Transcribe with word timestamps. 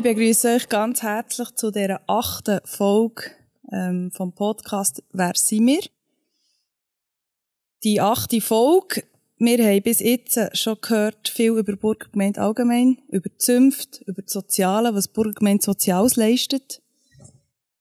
Ich 0.00 0.04
begrüße 0.04 0.54
euch 0.54 0.68
ganz 0.70 1.02
herzlich 1.02 1.50
zu 1.56 1.70
dieser 1.70 2.00
achten 2.06 2.60
Folge 2.64 3.32
ähm, 3.70 4.10
vom 4.10 4.32
Podcast 4.32 5.02
Wer 5.12 5.32
sind 5.34 5.66
wir? 5.66 5.82
Die 7.84 8.00
achte 8.00 8.40
Folge. 8.40 9.04
Wir 9.36 9.58
haben 9.58 9.82
bis 9.82 10.00
jetzt 10.00 10.56
schon 10.56 10.78
gehört 10.80 11.28
viel 11.28 11.50
über 11.50 11.76
Burgergemeinde 11.76 12.40
allgemein, 12.40 12.96
über 13.10 13.28
die 13.28 13.36
Zünft, 13.36 14.00
über 14.06 14.22
das 14.22 14.32
Soziale, 14.32 14.94
was 14.94 15.06
Burgergemeinde 15.06 15.62
Soziales 15.62 16.16
leistet. 16.16 16.80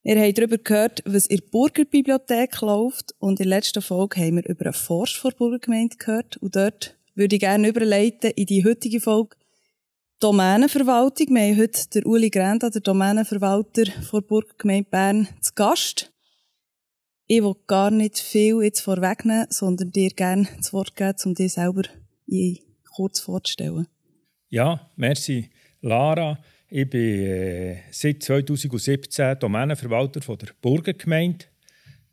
Wir 0.04 0.20
haben 0.20 0.34
darüber 0.34 0.58
gehört, 0.58 1.02
was 1.06 1.26
in 1.26 1.38
der 1.38 1.46
Burgerbibliothek 1.52 2.60
läuft 2.60 3.16
und 3.20 3.40
in 3.40 3.48
der 3.50 3.58
letzten 3.58 3.82
Folge 3.82 4.20
haben 4.20 4.36
wir 4.36 4.50
über 4.50 4.66
einen 4.66 4.74
Forsch 4.74 5.18
vor 5.18 5.32
Burgergemeinde 5.32 5.96
gehört 5.96 6.36
und 6.36 6.54
dort 6.54 6.98
würde 7.16 7.38
ich 7.38 7.40
gerne 7.40 7.70
überleiten 7.70 8.32
in 8.32 8.46
die 8.46 8.66
heutige 8.66 9.00
Folge 9.00 9.38
Domänenverwaltung. 10.20 11.34
Wir 11.34 11.42
haben 11.44 11.58
heute 11.58 11.90
den 11.94 12.04
Uli 12.04 12.30
Grenda, 12.30 12.70
der 12.70 12.82
Domänenverwalter 12.82 13.86
der 13.86 14.22
Burgergemeinde 14.22 14.90
Bern, 14.90 15.30
zu 15.40 15.54
Gast. 15.56 16.12
Ich 17.28 17.42
will 17.42 17.56
gar 17.68 17.90
nicht 17.90 18.20
viel 18.20 18.62
jetzt 18.62 18.82
vorwegnehmen, 18.82 19.48
sondern 19.50 19.92
dir 19.94 20.10
gerne 20.10 20.46
das 20.58 20.74
Wort 20.74 20.98
geben, 20.98 21.16
um 21.24 21.36
dir 21.36 21.48
selber 21.48 21.84
kurz 22.94 23.22
vorzustellen. 23.22 23.88
Ja, 24.50 24.92
merci, 24.98 25.50
Lara. 25.80 26.38
Ich 26.68 26.90
bin 26.90 27.22
äh, 27.22 27.78
seit 27.92 28.22
2017 28.22 29.40
Domänenverwalter 29.40 30.22
von 30.22 30.38
der 30.38 30.50
Burgergemeinde. 30.62 31.46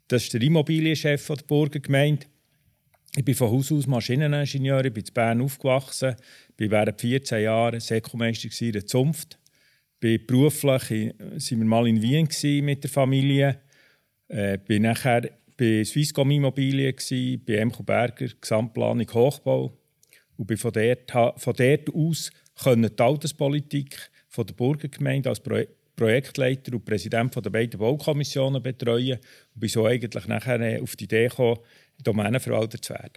Das 0.06 0.22
ist 0.22 0.32
der 0.32 0.42
Immobilienchef 0.42 1.26
der 1.26 1.42
Burgergemeinde. 1.48 2.26
Ich 3.18 3.24
bin 3.24 3.34
von 3.34 3.50
Haus 3.50 3.72
aus 3.72 3.86
Maschineningenieur, 3.86 4.84
ich 4.84 4.92
bin 4.92 5.02
in 5.02 5.14
Bern 5.14 5.40
aufgewachsen, 5.40 6.16
bin 6.54 6.70
während 6.70 7.00
14 7.00 7.44
Jahren 7.44 7.80
Sekumeister 7.80 8.50
in 8.60 8.72
der 8.72 8.84
Zunft. 8.84 9.38
Bin 9.98 10.26
beruflich 10.26 11.14
sind 11.38 11.58
wir 11.60 11.64
mal 11.64 11.88
in 11.88 12.02
Wien 12.02 12.28
mit 12.62 12.84
der 12.84 12.90
Familie. 12.90 13.58
Äh, 14.28 14.58
bin 14.58 14.82
nachher 14.82 15.30
bei 15.56 15.82
Swisscom 15.82 16.30
Immobilien, 16.30 16.94
bei 17.46 17.54
Emco 17.54 17.82
Berger, 17.82 18.28
Gesamtplanung 18.38 19.10
Hochbau. 19.14 19.72
Und 20.36 20.46
bin 20.46 20.58
von 20.58 20.72
dort, 20.72 21.10
von 21.40 21.54
dort 21.54 21.94
aus 21.94 22.30
können 22.62 22.94
die 22.94 23.02
Alterspolitik 23.02 24.10
von 24.28 24.46
der 24.46 24.52
Burgergemeinde 24.52 25.30
als 25.30 25.40
Pro 25.40 25.62
Projektleiter 25.96 26.74
und 26.74 26.84
Präsident 26.84 27.34
der 27.34 27.48
beiden 27.48 27.80
Baukommissionen 27.80 28.62
betreuen 28.62 29.18
und 29.54 29.60
bin 29.60 29.70
so 29.70 29.86
eigentlich 29.86 30.26
nachher 30.26 30.60
äh, 30.60 30.78
auf 30.78 30.94
die 30.94 31.04
Idee 31.04 31.28
gekommen, 31.28 31.58
Domänenverwalter 32.02 32.80
zu 32.80 32.94
werden. 32.94 33.12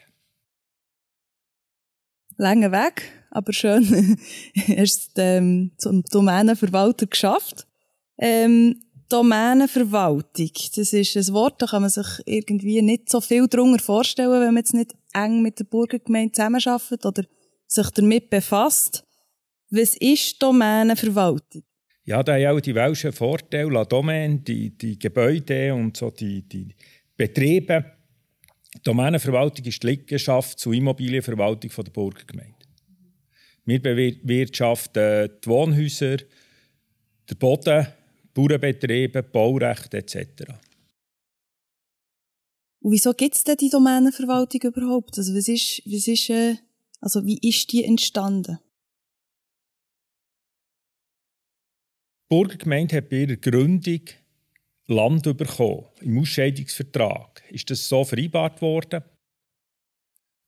Lange 2.37 2.71
Weg, 2.71 3.03
aber 3.31 3.51
schön 3.51 4.17
erst 4.67 5.11
ähm, 5.17 5.71
zum 5.77 6.03
Domänenverwalter 6.03 7.07
geschafft. 7.07 7.67
Ähm, 8.17 8.81
Domänenverwaltung, 9.09 10.51
das 10.75 10.93
ist 10.93 11.15
ein 11.15 11.33
Wort, 11.33 11.61
da 11.61 11.65
kann 11.65 11.81
man 11.81 11.89
sich 11.89 12.07
irgendwie 12.25 12.81
nicht 12.81 13.09
so 13.09 13.21
viel 13.21 13.47
darunter 13.47 13.83
vorstellen, 13.83 14.31
wenn 14.31 14.53
man 14.53 14.57
jetzt 14.57 14.73
nicht 14.73 14.93
eng 15.13 15.41
mit 15.41 15.59
der 15.59 15.65
Burgergemeinde 15.65 16.33
zusammenarbeitet 16.33 17.05
oder 17.05 17.23
sich 17.67 17.89
damit 17.91 18.29
befasst. 18.29 19.03
Was 19.71 19.95
ist 19.97 20.41
Domänenverwaltung? 20.41 21.63
Ja, 22.05 22.23
da 22.23 22.33
haben 22.33 22.57
auch 22.57 22.61
die 22.61 22.73
welschen 22.73 23.11
Vorteile, 23.11 23.69
La 23.69 23.85
Domaine, 23.85 24.39
die, 24.39 24.75
die 24.75 24.97
Gebäude 24.97 25.73
und 25.73 25.97
so 25.97 26.09
die, 26.09 26.47
die 26.47 26.75
Betriebe 27.15 27.98
die 28.75 28.83
Domänenverwaltung 28.83 29.65
ist 29.65 29.81
die 29.83 29.87
Liegenschaft 29.87 30.59
zur 30.59 30.73
Immobilienverwaltung 30.73 31.71
der 31.83 31.91
Burgergemeinde. 31.91 32.55
Wir 33.65 33.81
bewirtschaften 33.81 35.29
die 35.43 35.47
Wohnhäuser, 35.47 36.17
den 36.17 37.37
Boden, 37.37 37.87
Bauernbetriebe, 38.33 39.23
Baurecht 39.23 39.93
etc. 39.93 40.53
Und 42.81 42.91
wieso 42.91 43.13
gibt 43.13 43.35
es 43.35 43.43
denn 43.43 43.57
die 43.57 43.69
Domänenverwaltung 43.69 44.61
überhaupt? 44.61 45.17
Also, 45.17 45.35
was 45.35 45.47
ist, 45.47 45.81
was 45.85 46.07
ist, 46.07 46.29
äh, 46.29 46.55
also 47.01 47.25
wie 47.25 47.39
ist 47.47 47.71
die 47.71 47.83
entstanden? 47.83 48.59
Die 52.23 52.35
Burgergemeinde 52.35 52.97
hat 52.97 53.09
bei 53.09 53.17
ihrer 53.17 53.35
Gründung 53.35 54.01
Land 54.89 55.23
bekommen. 55.37 55.85
Im 56.01 56.19
Ausscheidungsvertrag 56.19 57.43
ist 57.49 57.69
das 57.69 57.87
so 57.87 58.03
vereinbart 58.03 58.61
worden. 58.61 59.03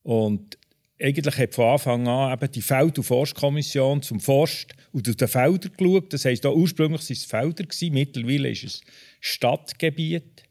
Und 0.04 0.58
eigentlich 1.00 1.38
hat 1.38 1.56
von 1.56 1.66
Anfang 1.66 2.08
an 2.08 2.34
eben 2.34 2.52
die 2.52 2.62
Feld- 2.62 2.98
und 2.98 3.04
Forstkommission 3.04 4.02
zum 4.02 4.20
Forst 4.20 4.74
und 4.92 5.08
auf 5.10 5.16
den 5.16 5.28
Feldern 5.28 5.72
geschaut. 5.76 6.14
Das 6.14 6.26
heisst, 6.26 6.46
ursprünglich 6.46 7.02
waren 7.02 7.14
es 7.14 7.26
Felder, 7.26 7.66
mittlerweile 7.92 8.50
ist 8.50 8.64
es 8.64 8.82
Stadtgebiet, 9.20 10.44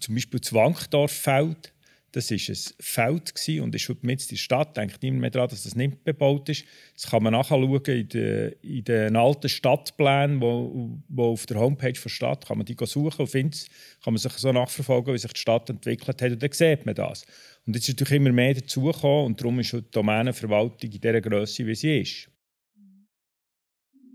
zum 0.00 0.14
Beispiel 0.14 0.40
das 0.40 0.52
Wankdorffeld. 0.52 1.72
Das 2.12 2.30
war 2.30 2.38
ein 2.38 2.56
Feld 2.80 3.60
und 3.60 3.74
ist 3.74 3.88
heute 3.88 4.06
mit 4.06 4.30
der 4.30 4.36
Stadt. 4.36 4.76
Denkt 4.76 5.02
niemand 5.02 5.20
mehr 5.20 5.30
daran, 5.30 5.50
dass 5.50 5.64
das 5.64 5.76
nicht 5.76 6.04
bebaut 6.04 6.48
ist. 6.48 6.64
Das 6.94 7.10
kann 7.10 7.22
man 7.22 7.34
nachschauen 7.34 7.82
in 7.84 8.08
den, 8.08 8.52
in 8.62 8.84
den 8.84 9.16
alten 9.16 9.48
Stadtplänen, 9.48 10.40
wo, 10.40 10.98
wo 11.08 11.32
auf 11.32 11.44
der 11.44 11.58
Homepage 11.58 11.92
der 11.92 12.08
Stadt 12.08 12.46
kann 12.46 12.56
man 12.56 12.64
die 12.64 12.76
suchen 12.86 13.20
und 13.20 13.28
findet 13.28 13.68
kann 14.02 14.14
man 14.14 14.18
sich 14.18 14.32
so 14.32 14.52
nachverfolgen, 14.52 15.12
wie 15.12 15.18
sich 15.18 15.32
die 15.32 15.40
Stadt 15.40 15.68
entwickelt 15.68 16.22
hat 16.22 16.32
und 16.32 16.42
dann 16.42 16.52
sieht 16.52 16.86
man 16.86 16.94
das. 16.94 17.26
Und 17.66 17.74
jetzt 17.74 17.88
ist 17.88 18.00
natürlich 18.00 18.20
immer 18.20 18.32
mehr 18.32 18.54
dazugekommen 18.54 19.26
und 19.26 19.40
darum 19.40 19.60
ist 19.60 19.72
die 19.72 19.82
Domänenverwaltung 19.90 20.90
in 20.90 21.00
dieser 21.00 21.20
Größe, 21.20 21.66
wie 21.66 21.74
sie 21.74 22.00
ist. 22.00 22.30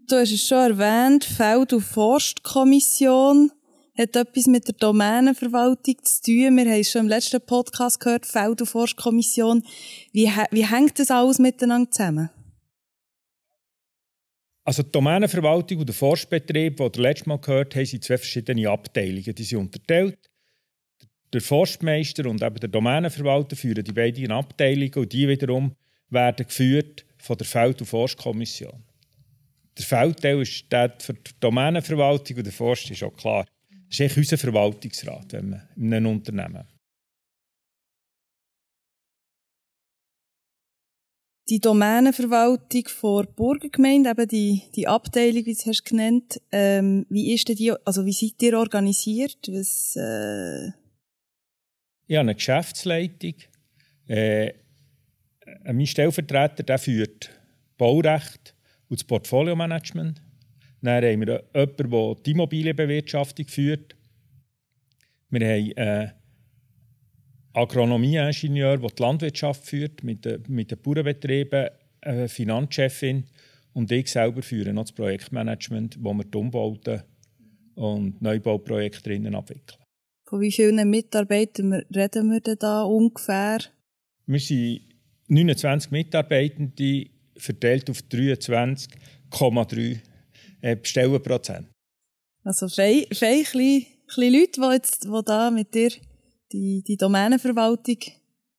Du 0.09 0.15
hast 0.15 0.31
es 0.31 0.47
schon 0.47 0.57
erwähnt, 0.57 1.23
Feld- 1.23 1.73
und 1.73 1.81
Forstkommission 1.81 3.51
hat 3.97 4.15
etwas 4.15 4.47
mit 4.47 4.67
der 4.67 4.75
Domänenverwaltung 4.75 5.95
zu 6.03 6.21
tun. 6.23 6.57
Wir 6.57 6.65
haben 6.65 6.79
es 6.79 6.91
schon 6.91 7.01
im 7.01 7.07
letzten 7.07 7.41
Podcast 7.41 7.99
gehört, 7.99 8.25
Feld- 8.25 8.61
und 8.61 8.67
Forstkommission. 8.67 9.63
Wie, 10.11 10.29
wie 10.51 10.65
hängt 10.65 10.97
das 10.97 11.11
alles 11.11 11.39
miteinander 11.39 11.91
zusammen? 11.91 12.29
Also 14.65 14.81
die 14.81 14.91
Domänenverwaltung 14.91 15.79
und 15.79 15.87
der 15.87 15.95
Forstbetrieb, 15.95 16.77
den 16.77 16.91
ihr 16.95 17.01
letztes 17.01 17.27
Mal 17.27 17.37
gehört 17.37 17.75
haben, 17.75 17.85
sind 17.85 18.03
zwei 18.03 18.17
verschiedene 18.17 18.69
Abteilungen. 18.69 19.35
Die 19.35 19.43
sind 19.43 19.59
unterteilt. 19.59 20.17
Der 21.33 21.41
Forstmeister 21.41 22.27
und 22.29 22.41
eben 22.41 22.59
der 22.59 22.69
Domänenverwalter 22.69 23.55
führen 23.55 23.83
die 23.83 23.91
beiden 23.91 24.31
Abteilungen 24.31 24.93
und 24.95 25.11
die 25.11 25.27
wiederum 25.27 25.75
werden 26.09 26.45
geführt 26.45 27.05
von 27.17 27.37
der 27.37 27.45
Feld- 27.47 27.81
und 27.81 27.87
Forstkommission. 27.87 28.83
Der 29.77 29.85
Feldteil 29.85 30.41
ist 30.41 30.71
der 30.71 30.95
für 30.99 31.13
die 31.13 31.31
Domänenverwaltung 31.39 32.37
und 32.37 32.45
der 32.45 32.53
Forst 32.53 32.89
ist 32.89 33.03
auch 33.03 33.15
klar. 33.15 33.45
Das 33.95 33.99
ist 33.99 34.17
unser 34.17 34.39
Verwaltungsrat 34.39 35.33
wenn 35.33 35.51
man 35.51 35.69
in 35.75 35.93
einem 35.93 36.07
Unternehmen. 36.07 36.67
Die 41.47 41.59
Domänenverwaltung 41.59 42.87
vor 42.87 43.25
Burgergemeinde, 43.27 44.09
eben 44.09 44.27
die, 44.27 44.63
die 44.75 44.87
Abteilung, 44.87 45.45
wie 45.45 45.53
du 45.53 45.69
es 45.69 45.83
genannt 45.83 46.41
ähm, 46.51 47.05
wie 47.09 47.33
ist 47.33 47.47
denn 47.47 47.55
die, 47.55 47.71
also 47.85 48.03
wie 48.05 48.13
seid 48.13 48.41
ihr 48.41 48.57
organisiert? 48.57 49.37
Was, 49.49 49.95
äh... 49.95 50.69
Ich 52.07 52.15
habe 52.15 52.21
eine 52.21 52.35
Geschäftsleitung. 52.35 53.35
Äh, 54.07 54.53
mein 55.65 55.85
Stellvertreter 55.85 56.63
der 56.63 56.79
führt 56.79 57.29
Baurecht 57.77 58.55
und 58.89 58.99
das 58.99 59.03
Portfolio-Management. 59.03 60.22
Dann 60.83 60.95
haben 60.95 61.21
wir 61.21 61.43
jemanden, 61.53 61.91
der 61.91 62.15
die 62.25 62.31
Immobilienbewirtschaftung 62.31 63.47
führt. 63.47 63.95
Wir 65.29 65.47
haben 65.47 65.77
einen 65.77 66.11
Agronomieingenieur, 67.53 68.77
der 68.77 68.89
die 68.89 69.01
Landwirtschaft 69.01 69.65
führt, 69.65 70.03
mit 70.03 70.25
den, 70.25 70.43
mit 70.49 70.71
den 70.71 70.79
Bauernbetrieben, 70.79 71.69
eine 72.01 72.27
Finanzchefin 72.27 73.23
und 73.71 73.91
ich 73.91 74.11
selber 74.11 74.41
führe 74.41 74.73
noch 74.73 74.83
das 74.83 74.91
Projektmanagement, 74.91 75.97
wo 76.01 76.13
wir 76.13 76.25
die 76.25 76.37
Umbauten 76.37 77.01
und 77.75 78.21
Neubauprojekte 78.21 79.03
drinnen 79.03 79.35
abwickeln. 79.35 79.79
Von 80.27 80.41
wie 80.41 80.51
vielen 80.51 80.89
Mitarbeitern 80.89 81.81
reden 81.95 82.29
wir 82.29 82.41
denn 82.41 82.57
da 82.59 82.83
ungefähr? 82.83 83.59
Wir 84.25 84.39
sind 84.39 84.81
29 85.27 85.91
Mitarbeitende 85.91 87.05
verteilt 87.37 87.89
auf 87.89 87.99
23,3 87.99 90.01
äh, 90.63 90.77
Stellenprozent. 90.81 91.67
Also 92.43 92.67
kleine, 92.67 93.05
kleine 93.07 94.39
Leute, 94.39 94.61
die, 94.61 94.73
jetzt, 94.73 95.03
die 95.03 95.21
da 95.25 95.51
mit 95.51 95.73
dir 95.73 95.91
die, 96.51 96.83
die 96.83 96.97
Domänenverwaltung 96.97 97.97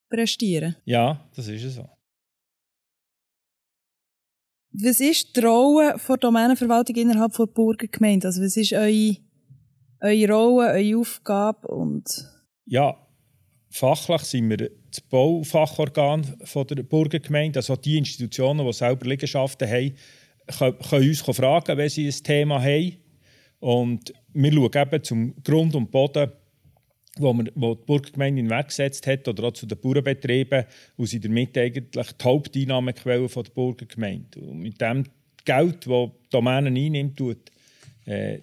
prestieren. 0.09 0.77
Ja, 0.85 1.29
das 1.35 1.49
ist 1.49 1.75
so. 1.75 1.89
Was 4.73 5.01
ist 5.01 5.37
die 5.37 5.41
Rolle 5.41 5.97
der 6.09 6.17
Domänenverwaltung 6.17 6.97
innerhalb 6.97 7.37
der 7.37 7.47
Burgergemeinde? 7.47 8.27
Also 8.27 8.43
was 8.43 8.57
ist 8.57 8.73
eure, 8.73 9.17
eure 10.01 10.33
Rolle, 10.33 10.73
eure 10.73 10.99
Aufgabe? 10.99 11.69
Und 11.69 12.05
ja, 12.67 12.97
fachlich 13.71 14.23
sind 14.23 14.51
wir 14.51 14.57
das 14.91 15.01
Baufachorgan 15.03 16.25
der 16.55 16.83
Burgergemeinde, 16.83 17.61
also 17.61 17.77
die 17.77 17.99
Institutionen, 17.99 18.67
die 18.67 18.73
selber 18.73 19.07
Liegenschaften 19.07 19.69
haben, 19.69 19.95
können 20.47 21.09
uns 21.09 21.21
fragen, 21.21 21.77
wenn 21.77 21.89
sie 21.89 22.07
ein 22.07 22.23
Thema 22.23 22.63
haben. 22.63 22.97
Und 23.61 24.13
wir 24.33 24.53
schauen 24.53 24.71
eben 24.75 25.05
zum 25.05 25.43
Grund 25.43 25.75
und 25.75 25.91
Boden, 25.91 26.31
wo, 27.17 27.33
wir, 27.33 27.51
wo 27.55 27.75
die 27.75 27.85
Burgergemeinde 27.85 28.41
in 28.41 28.51
Werk 28.51 28.69
gesetzt 28.69 29.07
hat, 29.07 29.27
oder 29.29 29.45
auch 29.45 29.53
zu 29.53 29.67
den 29.67 29.79
Bauernbetrieben, 29.79 30.65
und 30.97 31.07
sind 31.07 31.25
damit 31.25 31.57
eigentlich 31.57 32.13
die 32.13 32.25
Haupteinnahmequelle 32.25 33.29
der 33.29 33.43
Burgergemeinde. 33.55 34.41
Und 34.41 34.59
mit 34.59 34.81
dem 34.81 35.05
Geld, 35.45 35.87
das 35.87 36.11
die 36.11 36.29
Domänen 36.31 36.77
einnimmt, 36.77 37.17
tut 37.17 37.51
äh, 38.07 38.39
die 38.39 38.43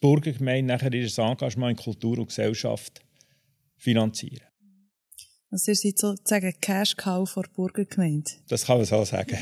Burgergemeinde 0.00 0.72
nachher 0.72 0.92
ihr 0.92 1.18
Engagement 1.18 1.78
in 1.78 1.84
Kultur 1.84 2.18
und 2.18 2.28
Gesellschaft 2.28 3.00
finanzieren. 3.76 4.46
Also 5.50 5.72
ihr 5.72 5.76
seid 5.76 5.98
sozusagen 5.98 6.52
Cash-Cow 6.60 7.34
der 7.34 7.44
Burgergemeinde? 7.54 8.30
Das 8.48 8.66
kann 8.66 8.78
man 8.78 8.86
so 8.86 9.04
sagen. 9.04 9.38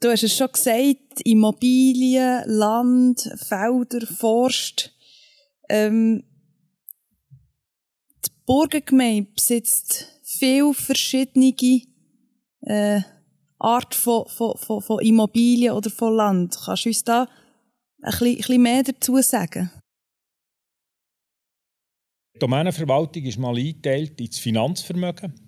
Du 0.00 0.10
hast 0.10 0.22
es 0.22 0.36
schon 0.36 0.52
gesagt, 0.52 1.22
Immobilien, 1.24 2.42
Land, 2.46 3.30
Felder, 3.36 4.06
Forst. 4.06 4.94
Ähm, 5.68 6.22
die 8.24 8.30
Burgergemeinde 8.44 9.30
besitzt 9.34 10.20
viele 10.22 10.74
verschiedene 10.74 11.54
äh, 12.60 13.00
Art 13.58 13.94
von, 13.94 14.26
von, 14.28 14.56
von, 14.58 14.82
von 14.82 15.00
Immobilien 15.00 15.72
oder 15.72 15.88
von 15.88 16.14
Land. 16.14 16.58
Kannst 16.62 16.84
du 16.84 16.88
uns 16.90 17.04
da 17.04 17.22
ein 17.22 17.28
ein 18.12 18.36
bisschen 18.36 18.62
mehr 18.62 18.82
dazu 18.82 19.20
sagen? 19.22 19.70
Die 22.34 22.38
Domänenverwaltung 22.38 23.24
ist 23.24 23.38
mal 23.38 23.56
eingeteilt 23.56 24.20
ins 24.20 24.38
Finanzvermögen. 24.38 25.45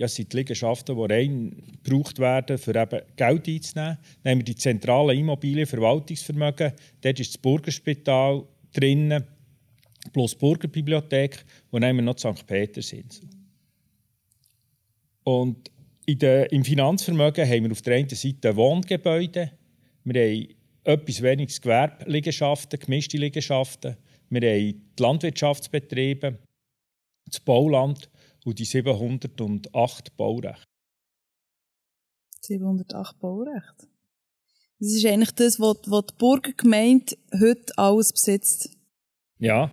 Das 0.00 0.14
sind 0.14 0.32
die 0.32 0.38
Liegenschaften, 0.38 0.96
die 0.96 1.12
rein 1.12 1.62
gebraucht 1.84 2.18
werden, 2.18 2.58
um 2.66 2.74
eben 2.74 3.00
Geld 3.16 3.48
einzunehmen. 3.48 3.98
Haben 4.24 4.38
wir 4.38 4.44
die 4.44 4.56
zentralen 4.56 5.18
Immobilienverwaltungsvermögen. 5.18 6.72
Dort 7.02 7.20
ist 7.20 7.34
das 7.34 7.38
Burgerspital 7.38 8.42
drinnen, 8.72 9.24
plus 10.14 10.32
die 10.32 10.38
Burgerbibliothek. 10.38 11.44
Und 11.70 11.84
haben 11.84 11.96
wir 11.96 12.02
noch 12.02 12.14
die 12.14 12.32
St. 12.32 12.46
Petersinsel. 12.46 13.28
Und 15.22 15.70
der, 16.08 16.50
im 16.50 16.64
Finanzvermögen 16.64 17.46
haben 17.46 17.64
wir 17.64 17.72
auf 17.72 17.82
der 17.82 17.96
einen 17.96 18.08
Seite 18.08 18.56
Wohngebäude, 18.56 19.52
wir 20.04 20.22
haben 20.22 20.48
etwas 20.82 21.20
weniges 21.20 21.60
Gewerbliegenschaften, 21.60 22.80
gemischte 22.80 23.18
Liegenschaften, 23.18 23.98
wir 24.30 24.40
haben 24.40 24.82
die 24.98 25.02
Landwirtschaftsbetriebe, 25.02 26.38
das 27.26 27.40
Bauland 27.40 28.09
und 28.44 28.58
die 28.58 28.64
708 28.64 30.16
Baurechte. 30.16 30.64
708 32.42 33.18
Baurechte? 33.18 33.88
Das 34.78 34.92
ist 34.92 35.04
eigentlich 35.04 35.32
das, 35.32 35.60
was, 35.60 35.76
was 35.86 36.06
die 36.06 36.14
Burgergemeinde 36.18 37.16
heute 37.38 37.76
alles 37.76 38.12
besitzt. 38.12 38.70
Ja, 39.38 39.70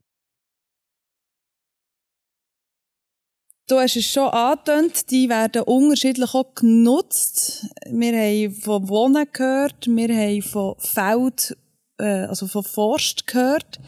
Du 3.70 3.78
hast 3.82 3.98
es 3.98 4.06
schon 4.06 4.30
angetönt, 4.30 5.12
die 5.12 5.28
werden 5.28 5.64
unterschiedlich 5.64 6.34
auch 6.34 6.56
genutzt. 6.56 7.68
Wir 7.86 8.14
haben 8.14 8.54
von 8.54 8.88
Wohnen 8.88 9.28
gehört, 9.34 9.88
wir 9.88 10.08
haben 10.08 10.42
von 10.42 10.76
Feld, 10.78 11.58
äh, 11.98 12.28
also 12.28 12.48
von 12.48 12.64
Forst 12.64 13.28
gehört. 13.28 13.82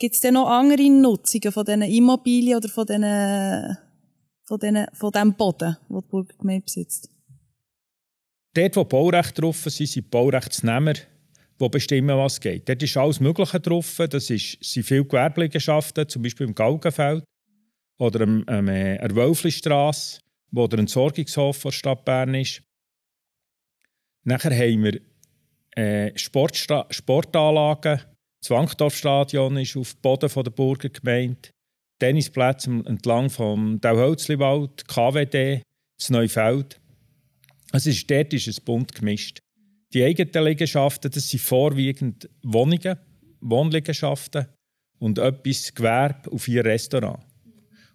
Gibt 0.00 0.16
es 0.16 0.20
denn 0.20 0.34
noch 0.34 0.48
andere 0.48 0.90
Nutzungen 0.90 1.52
von 1.52 1.64
diesen 1.64 1.82
Immobilien 1.82 2.56
oder 2.56 2.68
von 2.68 2.86
diesen, 2.86 3.78
von 4.50 4.58
diesen, 4.58 4.86
von 4.92 5.12
dem 5.12 5.34
Boden, 5.34 5.76
den 5.88 6.00
die 6.00 6.06
Burgergemeinde 6.08 6.64
besitzt? 6.64 7.08
Dort, 8.52 8.74
wo 8.74 8.84
Baurechte 8.84 9.42
drauf 9.42 9.56
sind, 9.62 9.72
sind 9.88 9.94
die 9.94 10.00
Baurechtsnehmer, 10.10 10.94
die 10.94 11.68
bestimmen, 11.68 12.18
was 12.18 12.40
geht. 12.40 12.68
Dort 12.68 12.82
ist 12.82 12.96
alles 12.96 13.20
Mögliche 13.20 13.60
drauf. 13.60 14.02
Das 14.10 14.28
ist, 14.28 14.58
sind 14.60 14.82
viele 14.84 15.04
Gewerbliegenschaften, 15.04 16.08
zum 16.08 16.22
Beispiel 16.22 16.48
im 16.48 16.54
Galgenfeld 16.56 17.22
oder 17.98 18.22
am, 18.22 18.42
am, 18.48 18.66
äh, 18.66 18.98
der 18.98 19.14
Wölflistrasse, 19.14 20.20
wo 20.50 20.66
der 20.66 20.80
Entsorgungshof 20.80 21.62
der 21.62 21.70
Stadt 21.70 22.04
Bern 22.04 22.34
ist. 22.34 22.60
Nachher 24.24 24.50
haben 24.50 24.82
wir 24.82 25.00
äh, 25.76 26.18
Sportanlagen. 26.18 28.00
Das 28.40 28.50
Wankdorfstadion 28.50 29.58
ist 29.58 29.76
auf 29.76 29.92
dem 29.92 30.00
Boden 30.00 30.30
der 30.34 30.50
Burgergemeinde. 30.50 31.50
Tennisplätze 32.00 32.82
entlang 32.86 33.30
vom 33.30 33.80
Dauhölzliwald, 33.80 34.88
KWD, 34.88 35.62
das 35.98 36.10
Neufeld. 36.10 36.80
Also 37.70 37.90
dort 38.08 38.32
ist 38.32 38.48
es 38.48 38.60
bunt 38.60 38.94
gemischt. 38.94 39.38
Die 39.92 40.02
eigenen 40.02 40.44
Liegenschaften, 40.44 41.10
das 41.10 41.28
sind 41.28 41.40
vorwiegend 41.40 42.28
Wohnungen, 42.42 42.96
Wohnliegenschaften 43.40 44.46
und 44.98 45.18
etwas 45.18 45.74
Gewerbe 45.74 46.30
und 46.30 46.38
vier 46.38 46.64
Restaurants. 46.64 47.24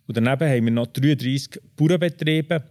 Und 0.07 0.17
daneben 0.17 0.49
haben 0.49 0.65
wir 0.65 0.71
noch 0.71 0.87
33 0.87 1.61
Bauernbetriebe 1.75 2.69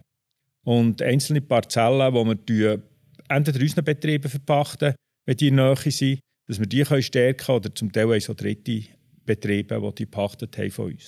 und 0.63 1.01
einzelne 1.01 1.41
Parzellen, 1.41 2.13
die 2.45 2.53
wir 2.59 2.81
entweder 3.27 3.59
unseren 3.59 3.83
Betrieben 3.83 4.29
verpachten, 4.29 4.95
wenn 5.25 5.37
die 5.37 5.49
in 5.49 5.55
Nähe 5.55 5.75
sind, 5.75 6.19
dass 6.47 6.59
wir 6.59 6.67
die 6.67 6.85
stärken 7.01 7.45
können 7.45 7.57
oder 7.57 7.75
zum 7.75 7.91
Teil 7.91 8.13
auch 8.13 8.21
so 8.21 8.33
dritte 8.33 8.83
Betriebe, 9.25 9.81
die 9.81 9.95
die 9.95 10.05
gepachtet 10.05 10.57
haben 10.57 10.71
von 10.71 10.91
uns. 10.91 11.07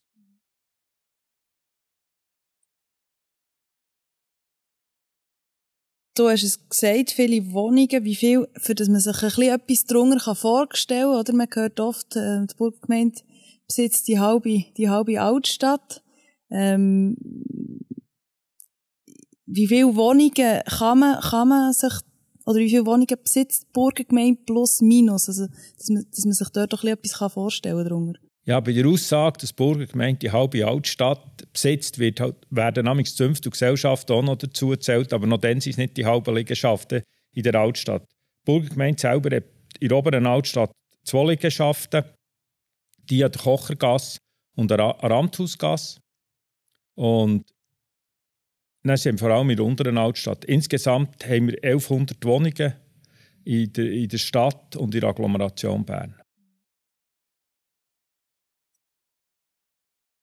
Du 6.17 6.27
hast 6.27 6.41
es 6.41 6.67
gesagt, 6.67 7.11
viele 7.11 7.53
Wohnungen, 7.53 8.03
wie 8.03 8.15
viel, 8.15 8.47
für 8.55 8.73
das 8.73 8.89
man 8.89 8.99
sich 8.99 9.21
ein 9.21 9.29
bisschen 9.29 9.53
etwas 9.53 9.85
darunter 9.85 10.33
vorstellen 10.33 11.11
kann. 11.11 11.19
Oder? 11.19 11.33
Man 11.33 11.47
hört 11.53 11.79
oft, 11.79 12.15
äh, 12.15 12.43
die 12.47 12.55
Burggemeinde 12.57 13.21
besitzt 13.67 14.07
die 14.07 14.19
halbe, 14.19 14.65
die 14.77 14.89
halbe 14.89 15.21
Altstadt. 15.21 16.01
Ähm, 16.49 17.17
wie 19.45 19.67
viele 19.67 19.95
Wohnungen 19.95 20.63
kann 20.65 20.99
man, 20.99 21.21
kann 21.21 21.49
man 21.49 21.73
sich, 21.73 21.93
oder 22.47 22.57
wie 22.57 22.69
viele 22.69 22.87
Wohnungen 22.87 23.17
besitzt 23.23 23.63
die 23.63 23.73
Burgergemeinde 23.73 24.41
plus 24.43 24.81
minus? 24.81 25.27
Also, 25.27 25.45
dass 25.77 25.89
man, 25.89 26.03
dass 26.09 26.25
man 26.25 26.33
sich 26.33 26.49
dort 26.49 26.73
doch 26.73 26.83
etwas 26.83 27.31
vorstellen 27.31 27.77
kann 27.77 27.89
darunter. 27.89 28.19
Ja, 28.47 28.61
bei 28.61 28.71
der 28.71 28.87
Aussage, 28.87 29.39
dass 29.41 29.49
die 29.49 29.55
Burgergemeinde 29.55 30.19
die 30.19 30.31
halbe 30.31 30.65
Altstadt 30.65 31.51
besitzt, 31.51 31.99
wird 31.99 32.21
halt, 32.21 32.35
werden 32.49 32.85
nämlich 32.85 33.13
Zünfte 33.13 33.49
und 33.49 33.51
Gesellschaften 33.51 34.13
auch 34.13 34.23
noch 34.23 34.37
dazu 34.37 34.69
gezählt, 34.69 35.11
aber 35.11 35.27
noch 35.27 35.39
dann 35.39 35.59
sind 35.59 35.71
es 35.71 35.77
nicht 35.77 35.97
die 35.97 36.05
halben 36.05 36.33
Liegenschaften 36.33 37.03
in 37.33 37.43
der 37.43 37.55
Altstadt. 37.55 38.03
Die 38.03 38.45
Burgergemeinde 38.45 39.01
selber 39.01 39.35
hat 39.35 39.43
in 39.81 39.89
der 39.89 39.97
oberen 39.97 40.25
Altstadt 40.25 40.71
zwei 41.03 41.25
Liegenschaften, 41.31 42.05
die 43.09 43.21
an 43.25 43.33
der 43.33 43.41
Kochergasse 43.41 44.19
und 44.55 44.71
der 44.71 44.79
Ramthausgasse. 44.79 45.99
Und 46.95 47.43
dann 48.83 48.95
sind 48.95 49.19
vor 49.19 49.29
allem 49.29 49.49
in 49.49 49.57
der 49.57 49.65
unteren 49.65 49.97
Altstadt. 49.97 50.45
Insgesamt 50.45 51.27
haben 51.27 51.47
wir 51.47 51.61
1100 51.61 52.23
Wohnungen 52.23 52.75
in 53.43 53.73
der, 53.73 53.91
in 53.91 54.07
der 54.07 54.17
Stadt 54.17 54.77
und 54.77 54.95
in 54.95 55.01
der 55.01 55.09
Agglomeration 55.09 55.83
Bern. 55.83 56.16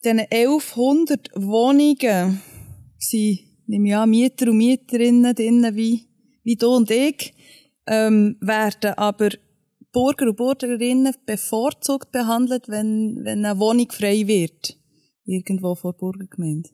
Diese 0.05 0.27
1100 0.31 1.31
Wohnungen 1.35 2.43
sind, 2.99 3.39
nehme 3.67 3.89
ich 3.89 3.97
an, 3.97 4.11
Mieter 4.11 4.51
und 4.51 4.59
Mieterinnen 4.59 5.35
drin, 5.35 5.67
wie, 5.73 6.07
wie 6.43 6.57
du 6.57 6.77
und 6.77 6.91
ich, 6.91 7.33
ähm, 7.87 8.37
werden 8.41 8.93
aber 8.99 9.31
Bürger 9.93 10.27
und 10.29 10.37
Bürgerinnen 10.37 11.15
bevorzugt 11.25 12.13
behandelt, 12.13 12.69
wenn, 12.69 13.25
wenn 13.25 13.47
eine 13.47 13.59
Wohnung 13.59 13.91
frei 13.91 14.27
wird 14.27 14.77
irgendwo 15.25 15.75
vor 15.75 15.97
Burgergemeinde? 15.97 16.69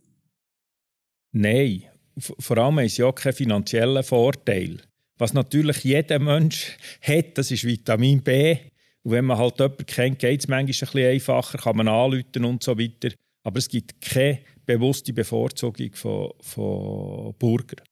Nein, 1.33 1.85
vor 2.19 2.59
allem 2.59 2.81
haben 2.81 2.89
sie 2.89 3.05
auch 3.05 3.15
keinen 3.15 3.35
finanziellen 3.35 4.03
Vorteil. 4.03 4.83
Was 5.19 5.35
natürlich 5.35 5.85
jeder 5.85 6.19
Mensch 6.19 6.77
hat, 7.03 7.39
das 7.39 7.51
ist 7.53 7.65
Vitamin 7.65 8.23
B. 8.23 8.57
Und 9.03 9.13
wenn 9.13 9.25
man 9.25 9.39
halt 9.39 9.59
jemanden 9.59 9.87
kennt, 9.87 10.19
geht 10.19 10.41
es 10.41 10.49
manchmal 10.49 10.61
ein 10.61 10.67
bisschen 10.67 11.07
einfacher, 11.07 11.59
kann 11.59 11.77
man 11.77 11.89
anrufen 11.89 12.45
und 12.45 12.63
so 12.63 12.79
weiter. 12.79 13.11
Aber 13.43 13.59
es 13.59 13.69
gibt 13.69 14.01
keine 14.01 14.41
bewusste 14.67 15.13
Bevorzugung 15.13 15.93
von, 15.95 16.33
von 16.41 17.35
Bürgern. 17.39 17.85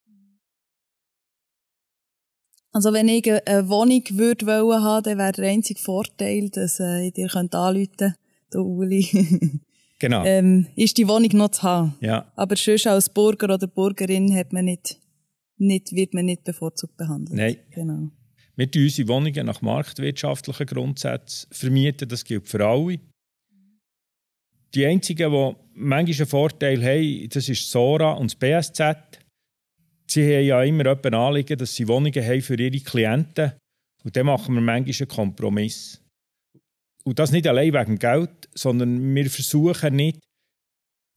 Also 2.72 2.92
wenn 2.92 3.08
ich 3.08 3.30
eine 3.30 3.68
Wohnung 3.68 4.02
würde 4.12 4.46
wollen 4.46 4.82
haben, 4.82 5.02
dann 5.02 5.18
wäre 5.18 5.32
der 5.32 5.48
einzige 5.48 5.80
Vorteil, 5.80 6.50
dass 6.50 6.78
äh, 6.80 7.06
ich 7.06 7.14
dir 7.14 7.34
anrufen 7.34 7.90
könnte, 7.96 8.14
Uli. 8.54 9.60
Genau. 10.00 10.24
ähm, 10.24 10.68
ist 10.76 10.96
die 10.96 11.08
Wohnung 11.08 11.30
noch 11.32 11.48
zu 11.48 11.62
haben. 11.64 11.96
Ja. 12.00 12.30
Aber 12.36 12.54
sonst 12.54 12.86
als 12.86 13.08
Bürger 13.08 13.52
oder 13.52 13.66
Bürgerin 13.66 14.32
hat 14.32 14.52
man 14.52 14.66
nicht, 14.66 15.00
nicht, 15.56 15.92
wird 15.92 16.14
man 16.14 16.26
nicht 16.26 16.44
bevorzugt 16.44 16.96
behandelt. 16.96 17.36
Nein. 17.36 17.56
Genau. 17.70 18.10
Wir 18.58 18.68
tun 18.68 18.82
unsere 18.82 19.06
Wohnungen 19.06 19.46
nach 19.46 19.62
marktwirtschaftlichen 19.62 20.66
Grundsätzen 20.66 21.48
vermieten, 21.52 22.08
das 22.08 22.24
gilt 22.24 22.48
für 22.48 22.66
alle. 22.66 22.98
Die 24.74 24.84
einzigen, 24.84 25.30
die 25.30 25.56
manchmal 25.74 26.16
einen 26.16 26.26
Vorteil 26.26 26.82
haben, 26.82 27.28
das 27.28 27.48
ist 27.48 27.70
Sora 27.70 28.14
und 28.14 28.32
das 28.32 28.34
BSZ. 28.34 29.20
sie 30.10 30.24
haben 30.24 30.44
ja 30.44 30.62
immer 30.64 30.86
ein 30.86 31.14
Anliegen, 31.14 31.56
dass 31.56 31.76
sie 31.76 31.86
Wohnungen 31.86 32.24
haben 32.24 32.42
für 32.42 32.58
ihre 32.58 32.80
Klienten. 32.80 33.52
Und 34.02 34.16
dann 34.16 34.26
machen 34.26 34.52
wir 34.56 34.60
manchmal 34.60 34.94
einen 34.98 35.08
Kompromiss. 35.08 36.02
Und 37.04 37.20
das 37.20 37.30
nicht 37.30 37.46
allein 37.46 37.72
wegen 37.72 37.96
Geld, 37.96 38.48
sondern 38.54 39.14
wir 39.14 39.30
versuchen 39.30 39.94
nicht, 39.94 40.18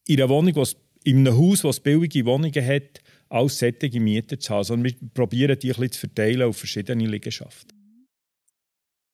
in 0.07 0.19
einer 0.19 0.29
Wohnung, 0.29 0.63
in 1.03 1.27
einem 1.27 1.37
Haus, 1.37 1.63
das 1.63 1.79
billige 1.79 2.23
Wohnungen 2.25 2.65
hat, 2.67 3.01
alles 3.31 3.59
solche 3.59 3.99
Mieter 3.99 4.39
zu 4.39 4.53
haben, 4.53 4.63
sondern 4.63 4.93
wir 4.93 5.09
probieren, 5.13 5.57
die 5.57 5.69
ein 5.69 5.75
bisschen 5.75 5.91
zu 5.91 5.99
verteilen 6.01 6.43
auf 6.43 6.57
verschiedene 6.57 7.07
Liegenschaften. 7.07 7.81